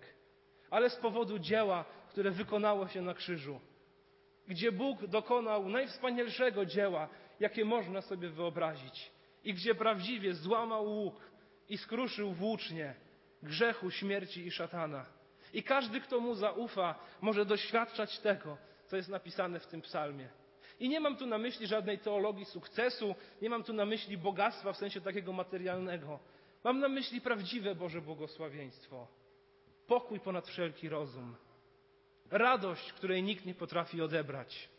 ale 0.69 0.89
z 0.89 0.95
powodu 0.95 1.39
dzieła, 1.39 1.85
które 2.09 2.31
wykonało 2.31 2.87
się 2.87 3.01
na 3.01 3.13
krzyżu, 3.13 3.59
gdzie 4.47 4.71
Bóg 4.71 5.05
dokonał 5.07 5.69
najwspanialszego 5.69 6.65
dzieła, 6.65 7.09
jakie 7.39 7.65
można 7.65 8.01
sobie 8.01 8.29
wyobrazić, 8.29 9.11
i 9.43 9.53
gdzie 9.53 9.75
prawdziwie 9.75 10.33
złamał 10.33 10.85
łuk 10.85 11.30
i 11.71 11.77
skruszył 11.77 12.33
włócznie 12.33 12.95
grzechu, 13.43 13.91
śmierci 13.91 14.47
i 14.47 14.51
szatana. 14.51 15.05
I 15.53 15.63
każdy, 15.63 16.01
kto 16.01 16.19
mu 16.19 16.35
zaufa, 16.35 16.95
może 17.21 17.45
doświadczać 17.45 18.19
tego, 18.19 18.57
co 18.87 18.95
jest 18.95 19.09
napisane 19.09 19.59
w 19.59 19.67
tym 19.67 19.81
psalmie. 19.81 20.29
I 20.79 20.89
nie 20.89 20.99
mam 20.99 21.17
tu 21.17 21.25
na 21.25 21.37
myśli 21.37 21.67
żadnej 21.67 21.99
teologii 21.99 22.45
sukcesu, 22.45 23.15
nie 23.41 23.49
mam 23.49 23.63
tu 23.63 23.73
na 23.73 23.85
myśli 23.85 24.17
bogactwa 24.17 24.73
w 24.73 24.77
sensie 24.77 25.01
takiego 25.01 25.33
materialnego. 25.33 26.19
Mam 26.63 26.79
na 26.79 26.89
myśli 26.89 27.21
prawdziwe 27.21 27.75
Boże 27.75 28.01
błogosławieństwo, 28.01 29.07
pokój 29.87 30.19
ponad 30.19 30.47
wszelki 30.47 30.89
rozum, 30.89 31.35
radość, 32.31 32.93
której 32.93 33.23
nikt 33.23 33.45
nie 33.45 33.55
potrafi 33.55 34.01
odebrać, 34.01 34.69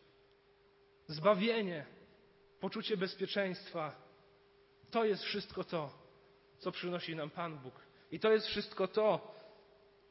zbawienie, 1.07 1.87
poczucie 2.61 2.97
bezpieczeństwa. 2.97 3.93
To 4.91 5.05
jest 5.05 5.23
wszystko 5.23 5.65
to, 5.65 6.02
co 6.63 6.73
przynosi 6.73 7.17
nam 7.17 7.31
Pan 7.31 7.59
Bóg. 7.59 7.75
I 8.11 8.21
to 8.21 8.33
jest 8.33 8.47
wszystko 8.47 8.89
to, 8.89 9.35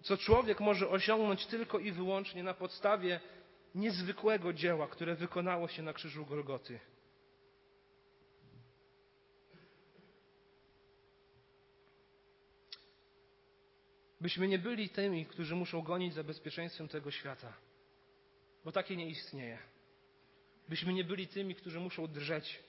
co 0.02 0.18
człowiek 0.18 0.60
może 0.60 0.90
osiągnąć 0.90 1.46
tylko 1.46 1.80
i 1.80 1.92
wyłącznie 1.92 2.44
na 2.44 2.54
podstawie 2.54 3.20
niezwykłego 3.76 4.54
dzieła, 4.54 4.88
które 4.88 5.16
wykonało 5.16 5.68
się 5.68 5.84
na 5.84 5.94
krzyżu 5.94 6.26
Golgoty. 6.26 6.80
Byśmy 14.22 14.48
nie 14.48 14.60
byli 14.60 14.90
tymi, 14.90 15.26
którzy 15.26 15.56
muszą 15.56 15.82
gonić 15.82 16.14
za 16.14 16.24
bezpieczeństwem 16.24 16.88
tego 16.88 17.12
świata, 17.12 17.54
bo 18.66 18.72
takie 18.72 18.96
nie 18.96 19.10
istnieje. 19.10 19.58
Byśmy 20.70 20.94
nie 20.94 21.04
byli 21.04 21.28
tymi, 21.28 21.56
którzy 21.56 21.80
muszą 21.80 22.08
drżeć 22.08 22.60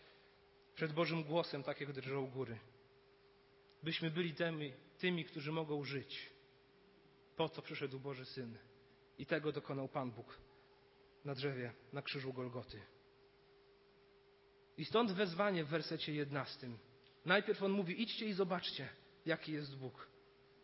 przed 0.74 0.92
Bożym 0.92 1.24
głosem, 1.24 1.62
tak 1.62 1.80
jak 1.80 1.92
drżą 1.92 2.26
góry. 2.26 2.58
Byśmy 3.82 4.10
byli 4.10 4.34
tymi, 4.34 4.72
tymi, 4.98 5.24
którzy 5.24 5.52
mogą 5.52 5.84
żyć. 5.84 6.30
Po 7.36 7.48
to 7.48 7.62
przyszedł 7.62 7.98
Boży 7.98 8.24
Syn. 8.24 8.58
I 9.18 9.26
tego 9.26 9.52
dokonał 9.52 9.88
Pan 9.88 10.10
Bóg 10.10 10.38
na 11.24 11.34
drzewie, 11.34 11.72
na 11.92 12.02
krzyżu 12.02 12.32
Golgoty. 12.32 12.80
I 14.76 14.84
stąd 14.84 15.12
wezwanie 15.12 15.64
w 15.64 15.68
wersecie 15.68 16.12
11. 16.12 16.70
Najpierw 17.24 17.62
on 17.62 17.72
mówi: 17.72 18.02
idźcie 18.02 18.26
i 18.26 18.32
zobaczcie, 18.32 18.88
jaki 19.26 19.52
jest 19.52 19.76
Bóg. 19.76 20.08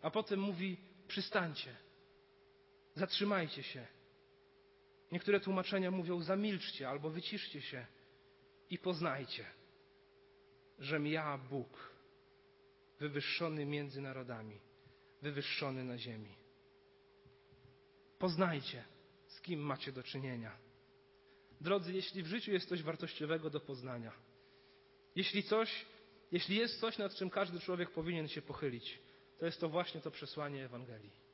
A 0.03 0.11
potem 0.11 0.41
mówi: 0.41 0.77
przystańcie, 1.09 1.77
zatrzymajcie 2.95 3.63
się. 3.63 3.87
Niektóre 5.13 5.41
tłumaczenia 5.41 5.91
mówią: 5.91 6.23
zamilczcie 6.23 6.89
albo 6.89 7.11
wyciszcie 7.11 7.63
się 7.63 7.87
i 8.71 8.79
poznajcie, 8.79 9.45
żem 10.79 11.07
ja 11.07 11.39
Bóg, 11.39 11.88
wywyższony 13.01 13.67
między 13.67 14.01
narodami, 14.01 14.61
wywyższony 15.23 15.85
na 15.85 15.99
ziemi. 15.99 16.35
Poznajcie, 18.19 18.85
z 19.27 19.41
kim 19.41 19.61
macie 19.61 19.93
do 19.93 20.03
czynienia. 20.03 20.59
Drodzy, 21.61 21.93
jeśli 21.93 22.23
w 22.23 22.27
życiu 22.27 22.53
jest 22.53 22.69
coś 22.69 22.83
wartościowego 22.83 23.51
do 23.51 23.61
poznania, 23.61 24.13
jeśli 25.15 25.43
coś, 25.43 25.85
jeśli 26.33 26.57
jest 26.57 26.81
coś, 26.81 26.99
nad 26.99 27.15
czym 27.15 27.31
każdy 27.31 27.61
człowiek 27.61 27.91
powinien 27.91 28.29
się 28.29 28.43
pochylić, 28.43 28.99
to 29.39 29.47
jest 29.47 29.61
to 29.61 29.69
właśnie 29.69 30.01
to 30.01 30.11
przesłanie 30.11 30.65
Ewangelii. 30.65 31.29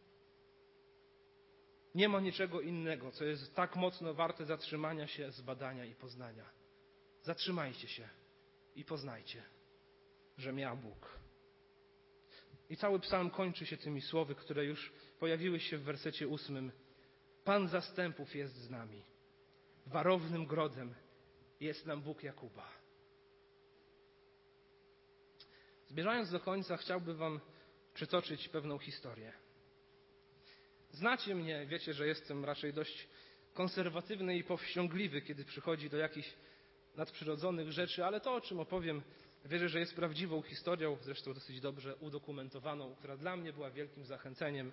Nie 1.94 2.08
ma 2.08 2.20
niczego 2.20 2.60
innego, 2.60 3.10
co 3.10 3.24
jest 3.24 3.54
tak 3.54 3.76
mocno 3.76 4.14
warte 4.14 4.44
zatrzymania 4.44 5.06
się, 5.06 5.30
zbadania 5.30 5.84
i 5.84 5.94
poznania. 5.94 6.44
Zatrzymajcie 7.22 7.88
się 7.88 8.08
i 8.76 8.84
poznajcie, 8.84 9.42
że 10.38 10.52
miał 10.52 10.76
Bóg. 10.76 11.23
I 12.74 12.76
cały 12.76 13.00
psalm 13.00 13.30
kończy 13.30 13.66
się 13.66 13.76
tymi 13.76 14.00
słowy, 14.00 14.34
które 14.34 14.64
już 14.64 14.92
pojawiły 15.18 15.60
się 15.60 15.78
w 15.78 15.82
wersecie 15.82 16.28
ósmym. 16.28 16.72
Pan 17.44 17.68
zastępów 17.68 18.34
jest 18.34 18.54
z 18.54 18.70
nami. 18.70 19.02
Warownym 19.86 20.46
grodem 20.46 20.94
jest 21.60 21.86
nam 21.86 22.02
Bóg 22.02 22.22
Jakuba. 22.22 22.68
Zbierając 25.86 26.30
do 26.30 26.40
końca, 26.40 26.76
chciałbym 26.76 27.16
Wam 27.16 27.40
przytoczyć 27.94 28.48
pewną 28.48 28.78
historię. 28.78 29.32
Znacie 30.90 31.34
mnie, 31.34 31.66
wiecie, 31.66 31.94
że 31.94 32.06
jestem 32.06 32.44
raczej 32.44 32.72
dość 32.72 33.08
konserwatywny 33.52 34.36
i 34.36 34.44
powściągliwy, 34.44 35.22
kiedy 35.22 35.44
przychodzi 35.44 35.90
do 35.90 35.96
jakichś 35.96 36.34
nadprzyrodzonych 36.96 37.72
rzeczy, 37.72 38.04
ale 38.04 38.20
to, 38.20 38.34
o 38.34 38.40
czym 38.40 38.60
opowiem, 38.60 39.02
wierzę, 39.44 39.68
że 39.68 39.80
jest 39.80 39.94
prawdziwą 39.94 40.42
historią, 40.42 40.96
zresztą 41.02 41.34
dosyć 41.34 41.60
dobrze 41.60 41.96
udokumentowaną, 41.96 42.94
która 42.94 43.16
dla 43.16 43.36
mnie 43.36 43.52
była 43.52 43.70
wielkim 43.70 44.04
zachęceniem 44.04 44.72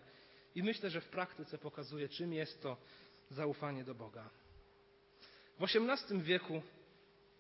i 0.56 0.64
myślę, 0.64 0.90
że 0.90 1.02
w 1.02 1.10
praktyce 1.10 1.58
pokazuje, 1.58 2.10
czym 2.10 2.34
jest 2.34 2.62
to 2.62 2.78
zaufanie 3.30 3.84
do 3.84 3.96
Boga. 3.96 4.30
W 5.60 5.64
XVIII 5.64 6.22
wieku 6.22 6.62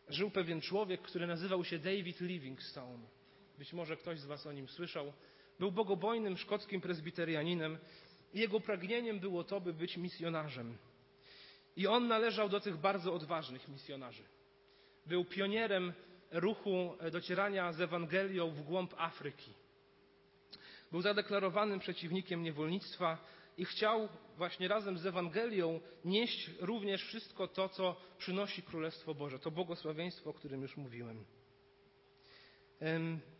żył 0.09 0.31
pewien 0.31 0.61
człowiek, 0.61 1.01
który 1.01 1.27
nazywał 1.27 1.63
się 1.63 1.79
David 1.79 2.21
Livingstone. 2.21 3.07
Być 3.57 3.73
może 3.73 3.97
ktoś 3.97 4.19
z 4.19 4.25
Was 4.25 4.47
o 4.47 4.51
nim 4.51 4.67
słyszał. 4.67 5.13
Był 5.59 5.71
bogobojnym 5.71 6.37
szkockim 6.37 6.81
prezbiterianinem 6.81 7.77
i 8.33 8.39
jego 8.39 8.59
pragnieniem 8.59 9.19
było 9.19 9.43
to, 9.43 9.61
by 9.61 9.73
być 9.73 9.97
misjonarzem. 9.97 10.77
I 11.75 11.87
on 11.87 12.07
należał 12.07 12.49
do 12.49 12.59
tych 12.59 12.77
bardzo 12.77 13.13
odważnych 13.13 13.67
misjonarzy. 13.67 14.23
Był 15.05 15.25
pionierem 15.25 15.93
ruchu 16.31 16.97
docierania 17.11 17.73
z 17.73 17.81
Ewangelią 17.81 18.49
w 18.51 18.61
głąb 18.61 18.93
Afryki. 18.97 19.53
Był 20.91 21.01
zadeklarowanym 21.01 21.79
przeciwnikiem 21.79 22.43
niewolnictwa 22.43 23.17
i 23.57 23.65
chciał 23.65 24.09
właśnie 24.37 24.67
razem 24.67 24.97
z 24.97 25.05
Ewangelią 25.05 25.79
nieść 26.05 26.49
również 26.59 27.03
wszystko 27.03 27.47
to, 27.47 27.69
co 27.69 27.95
przynosi 28.17 28.63
Królestwo 28.63 29.15
Boże, 29.15 29.39
to 29.39 29.51
błogosławieństwo, 29.51 30.29
o 30.29 30.33
którym 30.33 30.61
już 30.61 30.77
mówiłem. 30.77 31.25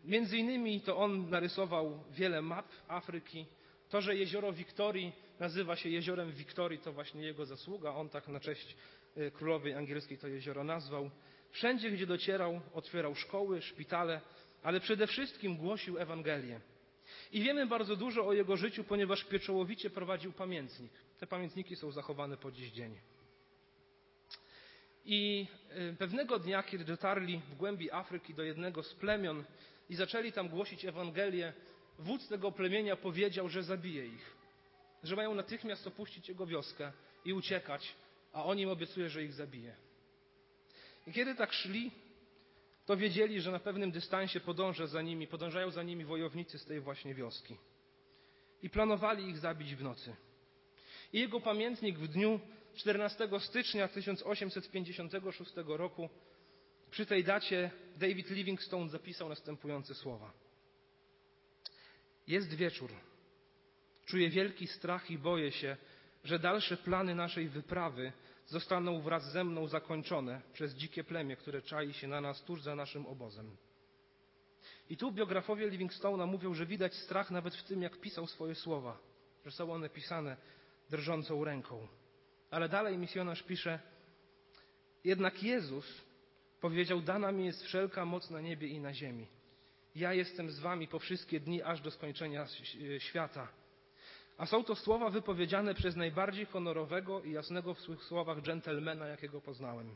Między 0.06 0.38
innymi 0.38 0.82
to 0.82 0.98
on 0.98 1.30
narysował 1.30 2.04
wiele 2.12 2.42
map 2.42 2.68
Afryki. 2.88 3.46
To, 3.90 4.02
że 4.02 4.16
jezioro 4.16 4.54
Wiktorii 4.54 5.14
nazywa 5.40 5.76
się 5.76 5.90
jeziorem 5.90 6.32
Wiktorii, 6.32 6.80
to 6.80 6.94
właśnie 6.94 7.22
jego 7.22 7.46
zasługa. 7.46 7.92
On 7.94 8.10
tak 8.10 8.28
na 8.28 8.40
cześć 8.40 8.76
e, 9.16 9.32
królowej 9.32 9.74
angielskiej 9.74 10.18
to 10.18 10.28
jezioro 10.28 10.64
nazwał. 10.64 11.10
Wszędzie, 11.52 11.92
gdzie 11.92 12.08
docierał, 12.08 12.62
otwierał 12.74 13.16
szkoły, 13.16 13.62
szpitale, 13.62 14.22
ale 14.64 14.80
przede 14.80 15.08
wszystkim 15.08 15.58
głosił 15.58 15.98
Ewangelię. 15.98 16.60
I 17.32 17.42
wiemy 17.42 17.66
bardzo 17.66 17.96
dużo 17.96 18.28
o 18.28 18.34
jego 18.34 18.58
życiu, 18.58 18.84
ponieważ 18.84 19.24
pieczołowicie 19.24 19.90
prowadził 19.90 20.32
pamiętnik. 20.32 20.92
Te 21.20 21.28
pamiętniki 21.28 21.76
są 21.76 21.92
zachowane 21.92 22.38
po 22.38 22.52
dziś 22.52 22.72
dzień. 22.72 22.98
I 25.06 25.48
y, 25.92 25.96
pewnego 26.00 26.40
dnia, 26.40 26.64
kiedy 26.64 26.86
dotarli 26.86 27.42
w 27.52 27.56
głębi 27.56 27.92
Afryki 27.92 28.34
do 28.34 28.44
jednego 28.44 28.84
z 28.84 28.94
plemion 28.94 29.44
i 29.90 29.96
zaczęli 29.96 30.32
tam 30.32 30.50
głosić 30.50 30.86
Ewangelię, 30.86 31.54
wódz 32.00 32.28
tego 32.28 32.52
plemienia 32.52 32.96
powiedział, 32.96 33.50
że 33.50 33.64
zabije 33.64 34.06
ich, 34.06 34.36
że 35.04 35.16
mają 35.16 35.36
natychmiast 35.36 35.88
opuścić 35.88 36.30
jego 36.30 36.46
wioskę 36.46 36.92
i 37.26 37.34
uciekać, 37.34 37.96
a 38.34 38.44
on 38.44 38.60
im 38.60 38.70
obiecuje, 38.70 39.10
że 39.10 39.24
ich 39.24 39.34
zabije. 39.34 39.76
I 41.08 41.12
kiedy 41.14 41.36
tak 41.36 41.54
szli, 41.54 41.92
to 42.86 42.98
wiedzieli, 42.98 43.42
że 43.42 43.52
na 43.52 43.60
pewnym 43.60 43.92
dystansie 43.92 44.40
podąża 44.40 44.88
za 44.88 45.02
nimi, 45.02 45.28
podążają 45.28 45.72
za 45.72 45.84
nimi 45.84 46.06
wojownicy 46.06 46.60
z 46.60 46.66
tej 46.66 46.80
właśnie 46.80 47.14
wioski. 47.14 47.58
I 48.64 48.70
planowali 48.70 49.30
ich 49.30 49.38
zabić 49.38 49.76
w 49.76 49.84
nocy. 49.84 50.16
I 51.14 51.20
jego 51.20 51.42
pamiętnik 51.42 51.98
w 52.00 52.08
dniu 52.08 52.40
14 52.76 53.30
stycznia 53.40 53.88
1856 53.88 55.52
roku 55.66 56.10
przy 56.92 57.06
tej 57.06 57.24
dacie 57.24 57.72
David 57.98 58.30
Livingstone 58.30 58.90
zapisał 58.90 59.30
następujące 59.30 59.96
słowa. 59.96 60.32
Jest 62.28 62.54
wieczór. 62.54 62.92
Czuję 64.06 64.30
wielki 64.30 64.68
strach 64.68 65.12
i 65.12 65.18
boję 65.18 65.52
się, 65.52 65.78
że 66.24 66.40
dalsze 66.40 66.78
plany 66.78 67.16
naszej 67.16 67.50
wyprawy 67.50 68.12
zostaną 68.52 69.02
wraz 69.02 69.32
ze 69.32 69.44
mną 69.44 69.68
zakończone 69.68 70.42
przez 70.54 70.74
dzikie 70.74 71.04
plemię, 71.04 71.36
które 71.36 71.62
czai 71.62 71.94
się 71.94 72.08
na 72.08 72.22
nas 72.22 72.44
tuż 72.44 72.62
za 72.62 72.76
naszym 72.76 73.06
obozem. 73.06 73.58
I 74.90 74.98
tu 74.98 75.12
biografowie 75.12 75.70
Livingstone'a 75.72 76.28
mówią, 76.28 76.54
że 76.54 76.66
widać 76.66 76.96
strach 76.96 77.32
nawet 77.32 77.56
w 77.56 77.64
tym, 77.64 77.82
jak 77.82 77.98
pisał 77.98 78.28
swoje 78.28 78.56
słowa, 78.56 78.98
że 79.46 79.52
są 79.52 79.74
one 79.74 79.90
pisane 79.90 80.38
drżącą 80.90 81.44
ręką. 81.44 81.88
Ale 82.50 82.70
dalej 82.70 82.98
misjonarz 82.98 83.44
pisze, 83.44 83.80
jednak 85.04 85.44
Jezus 85.44 86.02
powiedział, 86.62 87.02
dana 87.02 87.32
mi 87.32 87.46
jest 87.46 87.64
wszelka 87.64 88.06
moc 88.06 88.30
na 88.30 88.42
niebie 88.42 88.68
i 88.68 88.80
na 88.80 88.94
ziemi. 88.94 89.28
Ja 89.96 90.14
jestem 90.14 90.52
z 90.52 90.60
wami 90.60 90.88
po 90.88 91.00
wszystkie 91.00 91.40
dni, 91.40 91.62
aż 91.62 91.82
do 91.82 91.92
skończenia 91.92 92.46
świata. 93.00 93.48
A 94.42 94.46
są 94.46 94.64
to 94.64 94.76
słowa 94.76 95.10
wypowiedziane 95.10 95.74
przez 95.74 95.96
najbardziej 95.96 96.46
honorowego 96.46 97.24
i 97.24 97.32
jasnego 97.32 97.74
w 97.74 97.80
swych 97.80 98.04
słowach 98.04 98.42
dżentelmena, 98.42 99.08
jakiego 99.08 99.42
poznałem. 99.42 99.96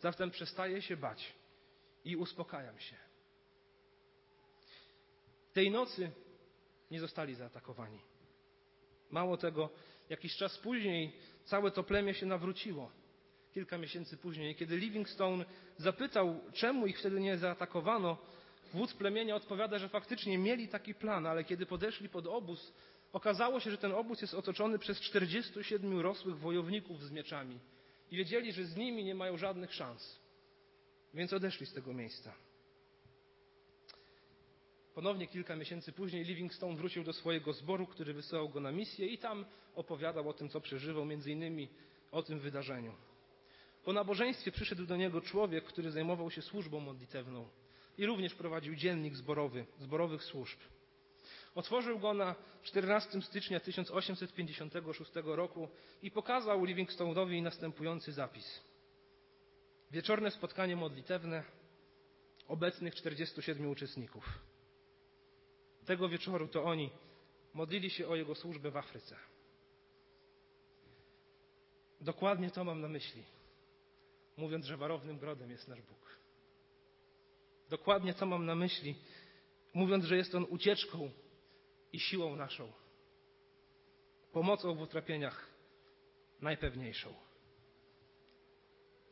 Zatem 0.00 0.30
przestaję 0.30 0.82
się 0.82 0.96
bać 0.96 1.32
i 2.04 2.16
uspokajam 2.16 2.80
się. 2.80 2.96
Tej 5.52 5.70
nocy 5.70 6.10
nie 6.90 7.00
zostali 7.00 7.34
zaatakowani. 7.34 7.98
Mało 9.10 9.36
tego, 9.36 9.70
jakiś 10.08 10.36
czas 10.36 10.58
później 10.58 11.12
całe 11.44 11.70
to 11.70 11.82
plemię 11.82 12.14
się 12.14 12.26
nawróciło. 12.26 12.90
Kilka 13.54 13.78
miesięcy 13.78 14.16
później, 14.16 14.54
kiedy 14.54 14.76
Livingstone 14.76 15.44
zapytał, 15.76 16.40
czemu 16.52 16.86
ich 16.86 16.98
wtedy 16.98 17.20
nie 17.20 17.38
zaatakowano, 17.38 18.18
wódz 18.74 18.94
plemienia 18.94 19.36
odpowiada, 19.36 19.78
że 19.78 19.88
faktycznie 19.88 20.38
mieli 20.38 20.68
taki 20.68 20.94
plan, 20.94 21.26
ale 21.26 21.44
kiedy 21.44 21.66
podeszli 21.66 22.08
pod 22.08 22.26
obóz, 22.26 22.72
Okazało 23.12 23.60
się, 23.60 23.70
że 23.70 23.78
ten 23.78 23.92
obóz 23.92 24.20
jest 24.20 24.34
otoczony 24.34 24.78
przez 24.78 25.00
47 25.00 26.00
rosłych 26.00 26.38
wojowników 26.38 27.02
z 27.02 27.10
mieczami 27.10 27.58
i 28.10 28.16
wiedzieli, 28.16 28.52
że 28.52 28.64
z 28.64 28.76
nimi 28.76 29.04
nie 29.04 29.14
mają 29.14 29.36
żadnych 29.36 29.74
szans. 29.74 30.20
Więc 31.14 31.32
odeszli 31.32 31.66
z 31.66 31.72
tego 31.72 31.92
miejsca. 31.92 32.32
Ponownie 34.94 35.26
kilka 35.26 35.56
miesięcy 35.56 35.92
później 35.92 36.24
Livingstone 36.24 36.76
wrócił 36.76 37.04
do 37.04 37.12
swojego 37.12 37.52
zboru, 37.52 37.86
który 37.86 38.14
wysyłał 38.14 38.48
go 38.48 38.60
na 38.60 38.72
misję 38.72 39.06
i 39.06 39.18
tam 39.18 39.44
opowiadał 39.74 40.28
o 40.28 40.32
tym, 40.32 40.48
co 40.48 40.60
przeżywał, 40.60 41.04
między 41.04 41.30
innymi 41.32 41.68
o 42.10 42.22
tym 42.22 42.38
wydarzeniu. 42.40 42.92
Po 43.84 43.92
nabożeństwie 43.92 44.52
przyszedł 44.52 44.86
do 44.86 44.96
niego 44.96 45.20
człowiek, 45.20 45.64
który 45.64 45.90
zajmował 45.90 46.30
się 46.30 46.42
służbą 46.42 46.80
modlitewną 46.80 47.48
i 47.98 48.06
również 48.06 48.34
prowadził 48.34 48.74
dziennik 48.74 49.16
zborowy, 49.16 49.66
zborowych 49.78 50.24
służb. 50.24 50.58
Otworzył 51.54 51.98
go 51.98 52.14
na 52.14 52.34
14 52.62 53.22
stycznia 53.22 53.60
1856 53.60 55.10
roku 55.24 55.68
i 56.02 56.10
pokazał 56.10 56.64
Livingstone'owi 56.64 57.42
następujący 57.42 58.12
zapis. 58.12 58.60
Wieczorne 59.90 60.30
spotkanie 60.30 60.76
modlitewne 60.76 61.44
obecnych 62.48 62.94
47 62.94 63.70
uczestników. 63.70 64.24
Tego 65.86 66.08
wieczoru 66.08 66.48
to 66.48 66.64
oni 66.64 66.90
modlili 67.54 67.90
się 67.90 68.08
o 68.08 68.16
jego 68.16 68.34
służbę 68.34 68.70
w 68.70 68.76
Afryce. 68.76 69.16
Dokładnie 72.00 72.50
to 72.50 72.64
mam 72.64 72.80
na 72.80 72.88
myśli, 72.88 73.22
mówiąc, 74.36 74.66
że 74.66 74.76
warownym 74.76 75.18
grodem 75.18 75.50
jest 75.50 75.68
nasz 75.68 75.82
Bóg. 75.82 76.18
Dokładnie 77.68 78.14
to 78.14 78.26
mam 78.26 78.46
na 78.46 78.54
myśli, 78.54 78.94
mówiąc, 79.74 80.04
że 80.04 80.16
jest 80.16 80.34
On 80.34 80.46
ucieczką 80.48 81.10
i 81.92 82.00
siłą 82.00 82.36
naszą, 82.36 82.72
pomocą 84.32 84.74
w 84.74 84.80
utrapieniach 84.80 85.50
najpewniejszą. 86.40 87.14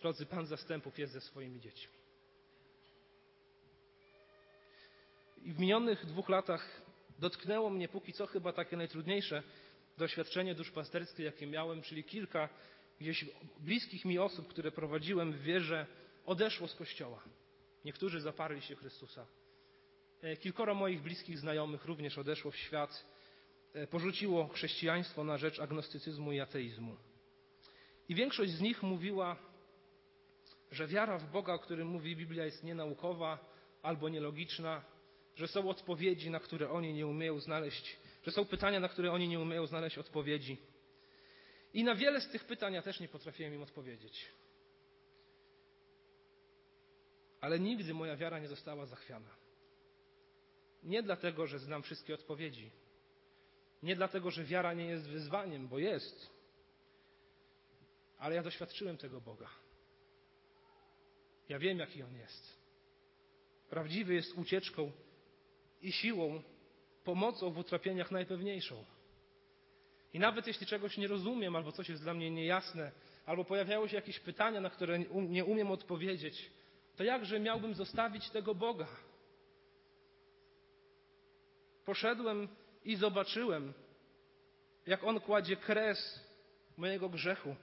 Drodzy, 0.01 0.27
Pan 0.27 0.47
zastępów 0.47 0.99
jest 0.99 1.13
ze 1.13 1.21
swoimi 1.21 1.61
dziećmi. 1.61 1.99
I 5.43 5.53
w 5.53 5.59
minionych 5.59 6.07
dwóch 6.07 6.29
latach 6.29 6.83
dotknęło 7.19 7.71
mnie 7.71 7.89
póki 7.89 8.13
co 8.13 8.27
chyba 8.27 8.53
takie 8.53 8.77
najtrudniejsze 8.77 9.43
doświadczenie 9.99 10.55
duszpasterskie, 10.55 11.25
jakie 11.25 11.47
miałem, 11.47 11.83
czyli 11.83 12.05
kilka 12.05 12.49
gdzieś 13.01 13.25
bliskich 13.59 14.05
mi 14.05 14.19
osób, 14.19 14.49
które 14.49 14.71
prowadziłem 14.71 15.33
w 15.33 15.43
wierze, 15.43 15.87
odeszło 16.27 16.69
z 16.69 16.75
kościoła. 16.75 17.23
Niektórzy 17.85 18.21
zaparli 18.21 18.63
się 18.63 18.77
Chrystusa. 18.77 19.27
E, 20.23 20.37
kilkoro 20.37 20.75
moich 20.75 21.03
bliskich 21.03 21.39
znajomych 21.39 21.85
również 21.85 22.19
odeszło 22.19 22.51
w 22.51 22.57
świat, 22.57 23.05
e, 23.75 23.87
porzuciło 23.87 24.49
chrześcijaństwo 24.49 25.25
na 25.25 25.39
rzecz 25.39 25.61
agnostycyzmu 25.61 26.33
i 26.33 26.41
ateizmu. 26.41 26.97
I 28.09 28.15
większość 28.15 28.53
z 28.53 28.61
nich 28.61 28.83
mówiła, 28.83 29.37
że 30.71 30.87
wiara 30.87 31.19
w 31.19 31.31
Boga, 31.31 31.55
o 31.55 31.59
którym 31.59 31.89
mówi 31.89 32.17
Biblia, 32.17 32.45
jest 32.45 32.65
nienaukowa 32.65 33.39
albo 33.83 34.09
nielogiczna, 34.09 34.85
że 35.37 35.49
są 35.49 35.69
odpowiedzi, 35.69 36.31
na 36.31 36.41
które 36.41 36.71
oni 36.71 36.95
nie 36.95 37.07
umieją 37.07 37.41
znaleźć, 37.41 37.97
że 38.23 38.31
są 38.31 38.45
pytania, 38.45 38.81
na 38.81 38.89
które 38.89 39.13
oni 39.13 39.29
nie 39.29 39.41
umieją 39.41 39.67
znaleźć 39.67 39.99
odpowiedzi. 39.99 40.57
I 41.75 41.85
na 41.85 41.95
wiele 41.95 42.21
z 42.21 42.29
tych 42.29 42.45
pytań 42.45 42.75
ja 42.75 42.83
też 42.83 43.01
nie 43.01 43.09
potrafiłem 43.09 43.55
im 43.55 43.63
odpowiedzieć. 43.63 44.29
Ale 47.41 47.59
nigdy 47.59 47.95
moja 47.95 48.17
wiara 48.17 48.39
nie 48.39 48.49
została 48.49 48.87
zachwiana. 48.87 49.48
Nie 50.83 51.03
dlatego, 51.03 51.47
że 51.47 51.59
znam 51.59 51.83
wszystkie 51.83 52.15
odpowiedzi. 52.15 52.71
Nie 53.83 53.97
dlatego, 53.97 54.31
że 54.31 54.45
wiara 54.45 54.75
nie 54.75 54.87
jest 54.87 55.09
wyzwaniem, 55.09 55.69
bo 55.69 55.79
jest. 55.79 56.31
Ale 58.19 58.35
ja 58.35 58.43
doświadczyłem 58.43 58.97
tego 58.97 59.21
Boga. 59.21 59.49
Ja 61.49 61.59
wiem, 61.59 61.79
jaki 61.79 62.03
On 62.03 62.17
jest. 62.17 62.59
Prawdziwy 63.71 64.15
jest 64.15 64.39
ucieczką 64.39 64.93
i 65.83 65.93
siłą, 65.93 66.43
pomocą 67.05 67.51
w 67.51 67.59
utrapieniach 67.59 68.11
najpewniejszą. 68.11 68.85
I 70.13 70.19
nawet 70.19 70.47
jeśli 70.47 70.67
czegoś 70.67 70.97
nie 70.97 71.09
rozumiem, 71.09 71.57
albo 71.57 71.73
coś 71.73 71.89
jest 71.89 72.03
dla 72.03 72.15
mnie 72.15 72.31
niejasne, 72.31 72.93
albo 73.27 73.45
pojawiały 73.45 73.89
się 73.89 73.97
jakieś 73.97 74.21
pytania, 74.21 74.61
na 74.61 74.71
które 74.71 74.99
nie 75.29 75.45
umiem 75.45 75.71
odpowiedzieć, 75.71 76.51
to 76.97 77.05
jakże 77.05 77.41
miałbym 77.41 77.75
zostawić 77.75 78.31
tego 78.31 78.55
Boga? 78.55 78.87
Poszedłem 81.89 82.49
i 82.85 82.97
zobaczyłem, 82.97 83.73
jak 84.87 85.05
On 85.05 85.21
kładzie 85.21 85.57
kres 85.57 86.21
mojego 86.77 87.09
grzechu. 87.09 87.57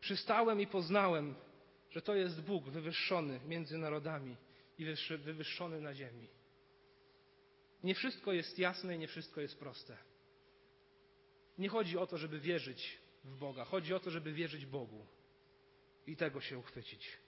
Przystałem 0.00 0.60
i 0.60 0.66
poznałem, 0.66 1.34
że 1.90 2.02
to 2.02 2.14
jest 2.14 2.42
Bóg 2.42 2.64
wywyższony 2.64 3.40
między 3.46 3.78
narodami 3.78 4.36
i 4.78 4.84
wywyższony 5.18 5.80
na 5.80 5.94
ziemi. 5.94 6.28
Nie 7.84 7.94
wszystko 7.94 8.32
jest 8.32 8.58
jasne 8.58 8.96
i 8.96 8.98
nie 8.98 9.08
wszystko 9.08 9.40
jest 9.40 9.58
proste. 9.58 9.96
Nie 11.58 11.68
chodzi 11.68 11.98
o 11.98 12.06
to, 12.06 12.18
żeby 12.18 12.40
wierzyć 12.40 12.98
w 13.24 13.36
Boga, 13.36 13.64
chodzi 13.64 13.94
o 13.94 14.00
to, 14.00 14.10
żeby 14.10 14.32
wierzyć 14.32 14.66
Bogu 14.66 15.06
i 16.06 16.16
tego 16.16 16.40
się 16.40 16.58
uchwycić. 16.58 17.18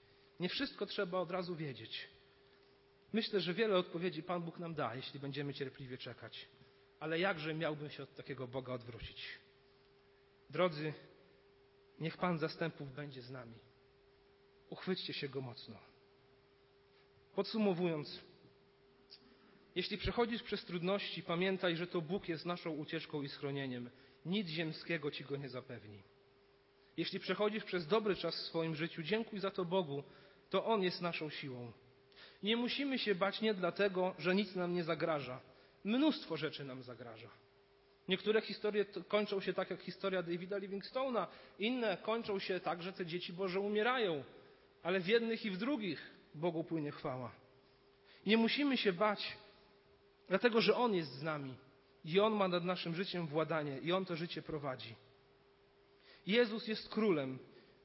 Nie 0.40 0.48
wszystko 0.48 0.86
trzeba 0.86 1.18
od 1.18 1.30
razu 1.30 1.56
wiedzieć. 1.56 2.08
Myślę, 3.12 3.40
że 3.40 3.54
wiele 3.54 3.76
odpowiedzi 3.76 4.22
Pan 4.22 4.42
Bóg 4.42 4.58
nam 4.58 4.74
da, 4.74 4.94
jeśli 4.94 5.20
będziemy 5.20 5.54
cierpliwie 5.54 5.98
czekać. 5.98 6.48
Ale 7.00 7.18
jakże 7.18 7.54
miałbym 7.54 7.90
się 7.90 8.02
od 8.02 8.14
takiego 8.14 8.48
Boga 8.48 8.72
odwrócić? 8.72 9.38
Drodzy, 10.50 10.92
niech 12.00 12.16
Pan 12.16 12.38
zastępów 12.38 12.94
będzie 12.94 13.22
z 13.22 13.30
nami. 13.30 13.54
Uchwyćcie 14.70 15.12
się 15.12 15.28
Go 15.28 15.40
mocno. 15.40 15.78
Podsumowując, 17.34 18.20
jeśli 19.74 19.98
przechodzisz 19.98 20.42
przez 20.42 20.64
trudności, 20.64 21.22
pamiętaj, 21.22 21.76
że 21.76 21.86
to 21.86 22.00
Bóg 22.00 22.28
jest 22.28 22.46
naszą 22.46 22.70
ucieczką 22.70 23.22
i 23.22 23.28
schronieniem. 23.28 23.90
Nic 24.26 24.48
ziemskiego 24.48 25.10
ci 25.10 25.24
go 25.24 25.36
nie 25.36 25.48
zapewni. 25.48 26.02
Jeśli 26.96 27.20
przechodzisz 27.20 27.64
przez 27.64 27.86
dobry 27.86 28.16
czas 28.16 28.36
w 28.36 28.46
swoim 28.46 28.74
życiu, 28.74 29.02
dziękuj 29.02 29.38
za 29.38 29.50
to 29.50 29.64
Bogu, 29.64 30.02
to 30.50 30.64
On 30.64 30.82
jest 30.82 31.00
naszą 31.00 31.30
siłą. 31.30 31.72
Nie 32.42 32.56
musimy 32.56 32.98
się 32.98 33.14
bać 33.14 33.40
nie 33.40 33.54
dlatego, 33.54 34.14
że 34.18 34.34
nic 34.34 34.54
nam 34.54 34.74
nie 34.74 34.84
zagraża. 34.84 35.40
Mnóstwo 35.84 36.36
rzeczy 36.36 36.64
nam 36.64 36.82
zagraża. 36.82 37.28
Niektóre 38.08 38.40
historie 38.40 38.84
kończą 39.08 39.40
się 39.40 39.52
tak 39.52 39.70
jak 39.70 39.80
historia 39.80 40.22
Davida 40.22 40.58
Livingstone'a, 40.58 41.26
inne 41.58 41.96
kończą 41.96 42.38
się 42.38 42.60
tak, 42.60 42.82
że 42.82 42.92
te 42.92 43.06
dzieci 43.06 43.32
Boże 43.32 43.60
umierają, 43.60 44.24
ale 44.82 45.00
w 45.00 45.06
jednych 45.06 45.44
i 45.44 45.50
w 45.50 45.56
drugich 45.56 46.10
Bogu 46.34 46.64
płynie 46.64 46.90
chwała. 46.90 47.32
Nie 48.26 48.36
musimy 48.36 48.76
się 48.76 48.92
bać, 48.92 49.36
dlatego 50.28 50.60
że 50.60 50.76
On 50.76 50.94
jest 50.94 51.12
z 51.12 51.22
nami 51.22 51.54
i 52.04 52.20
On 52.20 52.34
ma 52.34 52.48
nad 52.48 52.64
naszym 52.64 52.94
życiem 52.94 53.26
władanie 53.26 53.78
i 53.78 53.92
On 53.92 54.04
to 54.04 54.16
życie 54.16 54.42
prowadzi. 54.42 54.94
Jezus 56.26 56.68
jest 56.68 56.88
królem, 56.88 57.38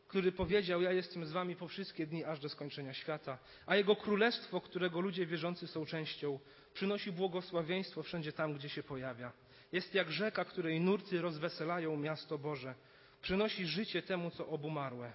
który 0.07 0.31
powiedział: 0.31 0.81
Ja 0.81 0.91
jestem 0.91 1.25
z 1.25 1.31
wami 1.31 1.55
po 1.55 1.67
wszystkie 1.67 2.07
dni, 2.07 2.23
aż 2.23 2.39
do 2.39 2.49
skończenia 2.49 2.93
świata, 2.93 3.37
a 3.65 3.75
Jego 3.75 3.95
królestwo, 3.95 4.61
którego 4.61 5.01
ludzie 5.01 5.25
wierzący 5.25 5.67
są 5.67 5.85
częścią, 5.85 6.39
przynosi 6.73 7.11
błogosławieństwo 7.11 8.03
wszędzie 8.03 8.31
tam, 8.31 8.53
gdzie 8.53 8.69
się 8.69 8.83
pojawia. 8.83 9.31
Jest 9.71 9.93
jak 9.93 10.11
rzeka, 10.11 10.45
której 10.45 10.81
nurty 10.81 11.21
rozweselają 11.21 11.97
miasto 11.97 12.37
Boże. 12.37 12.75
Przynosi 13.21 13.65
życie 13.65 14.01
temu, 14.01 14.31
co 14.31 14.47
obumarłe. 14.47 15.13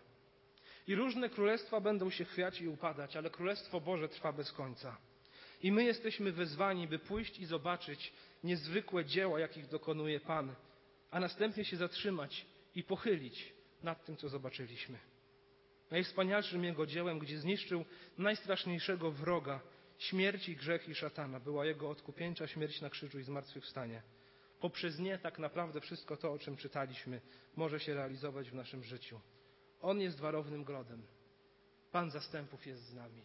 I 0.87 0.95
różne 0.95 1.31
królestwa 1.31 1.81
będą 1.81 2.11
się 2.11 2.25
chwiać 2.25 2.61
i 2.61 2.69
upadać, 2.69 3.17
ale 3.17 3.31
Królestwo 3.31 3.81
Boże 3.81 4.09
trwa 4.09 4.33
bez 4.33 4.53
końca. 4.53 4.97
I 5.63 5.73
my 5.73 5.85
jesteśmy 5.85 6.33
wezwani, 6.33 6.89
by 6.89 6.99
pójść 6.99 7.39
i 7.39 7.47
zobaczyć 7.47 8.13
niezwykłe 8.45 9.05
dzieła, 9.05 9.41
jakich 9.41 9.67
dokonuje 9.69 10.21
Pan, 10.21 10.55
a 11.11 11.21
następnie 11.21 11.65
się 11.65 11.77
zatrzymać 11.77 12.47
i 12.75 12.83
pochylić 12.83 13.53
nad 13.85 14.05
tym, 14.05 14.17
co 14.17 14.29
zobaczyliśmy. 14.29 14.99
Najwspanialszym 15.91 16.65
Jego 16.65 16.87
dziełem, 16.87 17.19
gdzie 17.19 17.39
zniszczył 17.39 17.85
najstraszniejszego 18.19 19.11
wroga, 19.11 19.61
śmierci, 19.99 20.57
grzech 20.57 20.89
i 20.89 20.95
szatana, 20.95 21.41
była 21.41 21.67
Jego 21.67 21.91
odkupieńcza 21.91 22.47
śmierć 22.47 22.81
na 22.81 22.91
krzyżu 22.91 23.19
i 23.19 23.23
zmartwychwstanie. 23.23 24.03
Poprzez 24.61 24.99
nie 24.99 25.19
tak 25.19 25.39
naprawdę 25.39 25.81
wszystko 25.81 26.17
to, 26.17 26.33
o 26.33 26.39
czym 26.39 26.57
czytaliśmy, 26.57 27.21
może 27.57 27.81
się 27.81 27.95
realizować 27.95 28.51
w 28.51 28.55
naszym 28.55 28.85
życiu. 28.85 29.21
On 29.81 30.01
jest 30.01 30.21
warownym 30.21 30.65
grodem. 30.65 31.03
Pan 31.93 32.11
zastępów 32.11 32.67
jest 32.67 32.83
z 32.83 32.95
nami. 32.95 33.23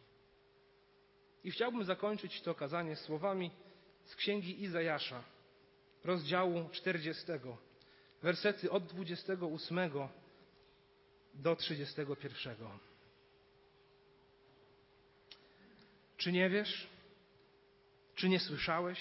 I 1.43 1.51
chciałbym 1.51 1.83
zakończyć 1.83 2.41
to 2.41 2.55
kazanie 2.55 2.95
słowami 2.95 3.51
z 4.05 4.15
księgi 4.15 4.63
Izajasza, 4.63 5.23
rozdziału 6.03 6.69
40, 6.71 7.25
wersety 8.21 8.71
od 8.71 8.85
28 8.85 9.79
do 11.37 11.55
31. 11.55 12.55
Czy 16.17 16.31
nie 16.31 16.49
wiesz? 16.49 16.87
Czy 18.15 18.29
nie 18.29 18.39
słyszałeś? 18.39 18.99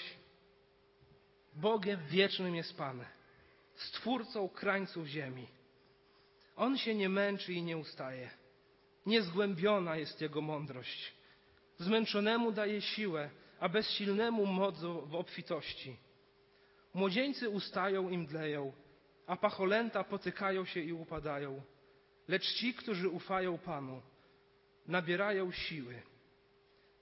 Bogiem 1.53 1.99
wiecznym 2.07 2.55
jest 2.55 2.77
Pan, 2.77 3.05
Stwórcą 3.75 4.49
krańców 4.49 5.07
ziemi. 5.07 5.47
On 6.55 6.77
się 6.77 6.95
nie 6.95 7.09
męczy 7.09 7.53
i 7.53 7.63
nie 7.63 7.77
ustaje. 7.77 8.29
Niezgłębiona 9.05 9.95
jest 9.95 10.21
Jego 10.21 10.41
mądrość. 10.41 11.13
Zmęczonemu 11.77 12.51
daje 12.51 12.81
siłę, 12.81 13.29
a 13.59 13.69
bezsilnemu 13.69 14.45
moc 14.45 14.79
w 14.79 15.15
obfitości. 15.15 15.97
Młodzieńcy 16.93 17.49
ustają 17.49 18.09
i 18.09 18.17
mdleją, 18.17 18.73
a 19.27 19.35
pacholęta 19.35 20.03
potykają 20.03 20.65
się 20.65 20.79
i 20.79 20.93
upadają. 20.93 21.61
Lecz 22.27 22.53
ci, 22.53 22.73
którzy 22.73 23.09
ufają 23.09 23.57
Panu, 23.57 24.01
nabierają 24.87 25.51
siły. 25.51 26.01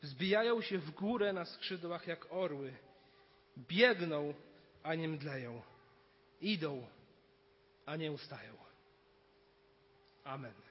Wzbijają 0.02 0.62
się 0.62 0.78
w 0.78 0.92
górę 0.92 1.34
na 1.34 1.46
skrzydłach 1.46 2.08
jak 2.08 2.34
orły. 2.34 2.74
Biegną, 3.58 4.34
a 4.84 4.96
nie 4.96 5.08
mdleją. 5.08 5.62
Idą, 6.42 6.88
a 7.86 7.96
nie 7.96 8.12
ustają. 8.12 8.54
Amen. 10.24 10.65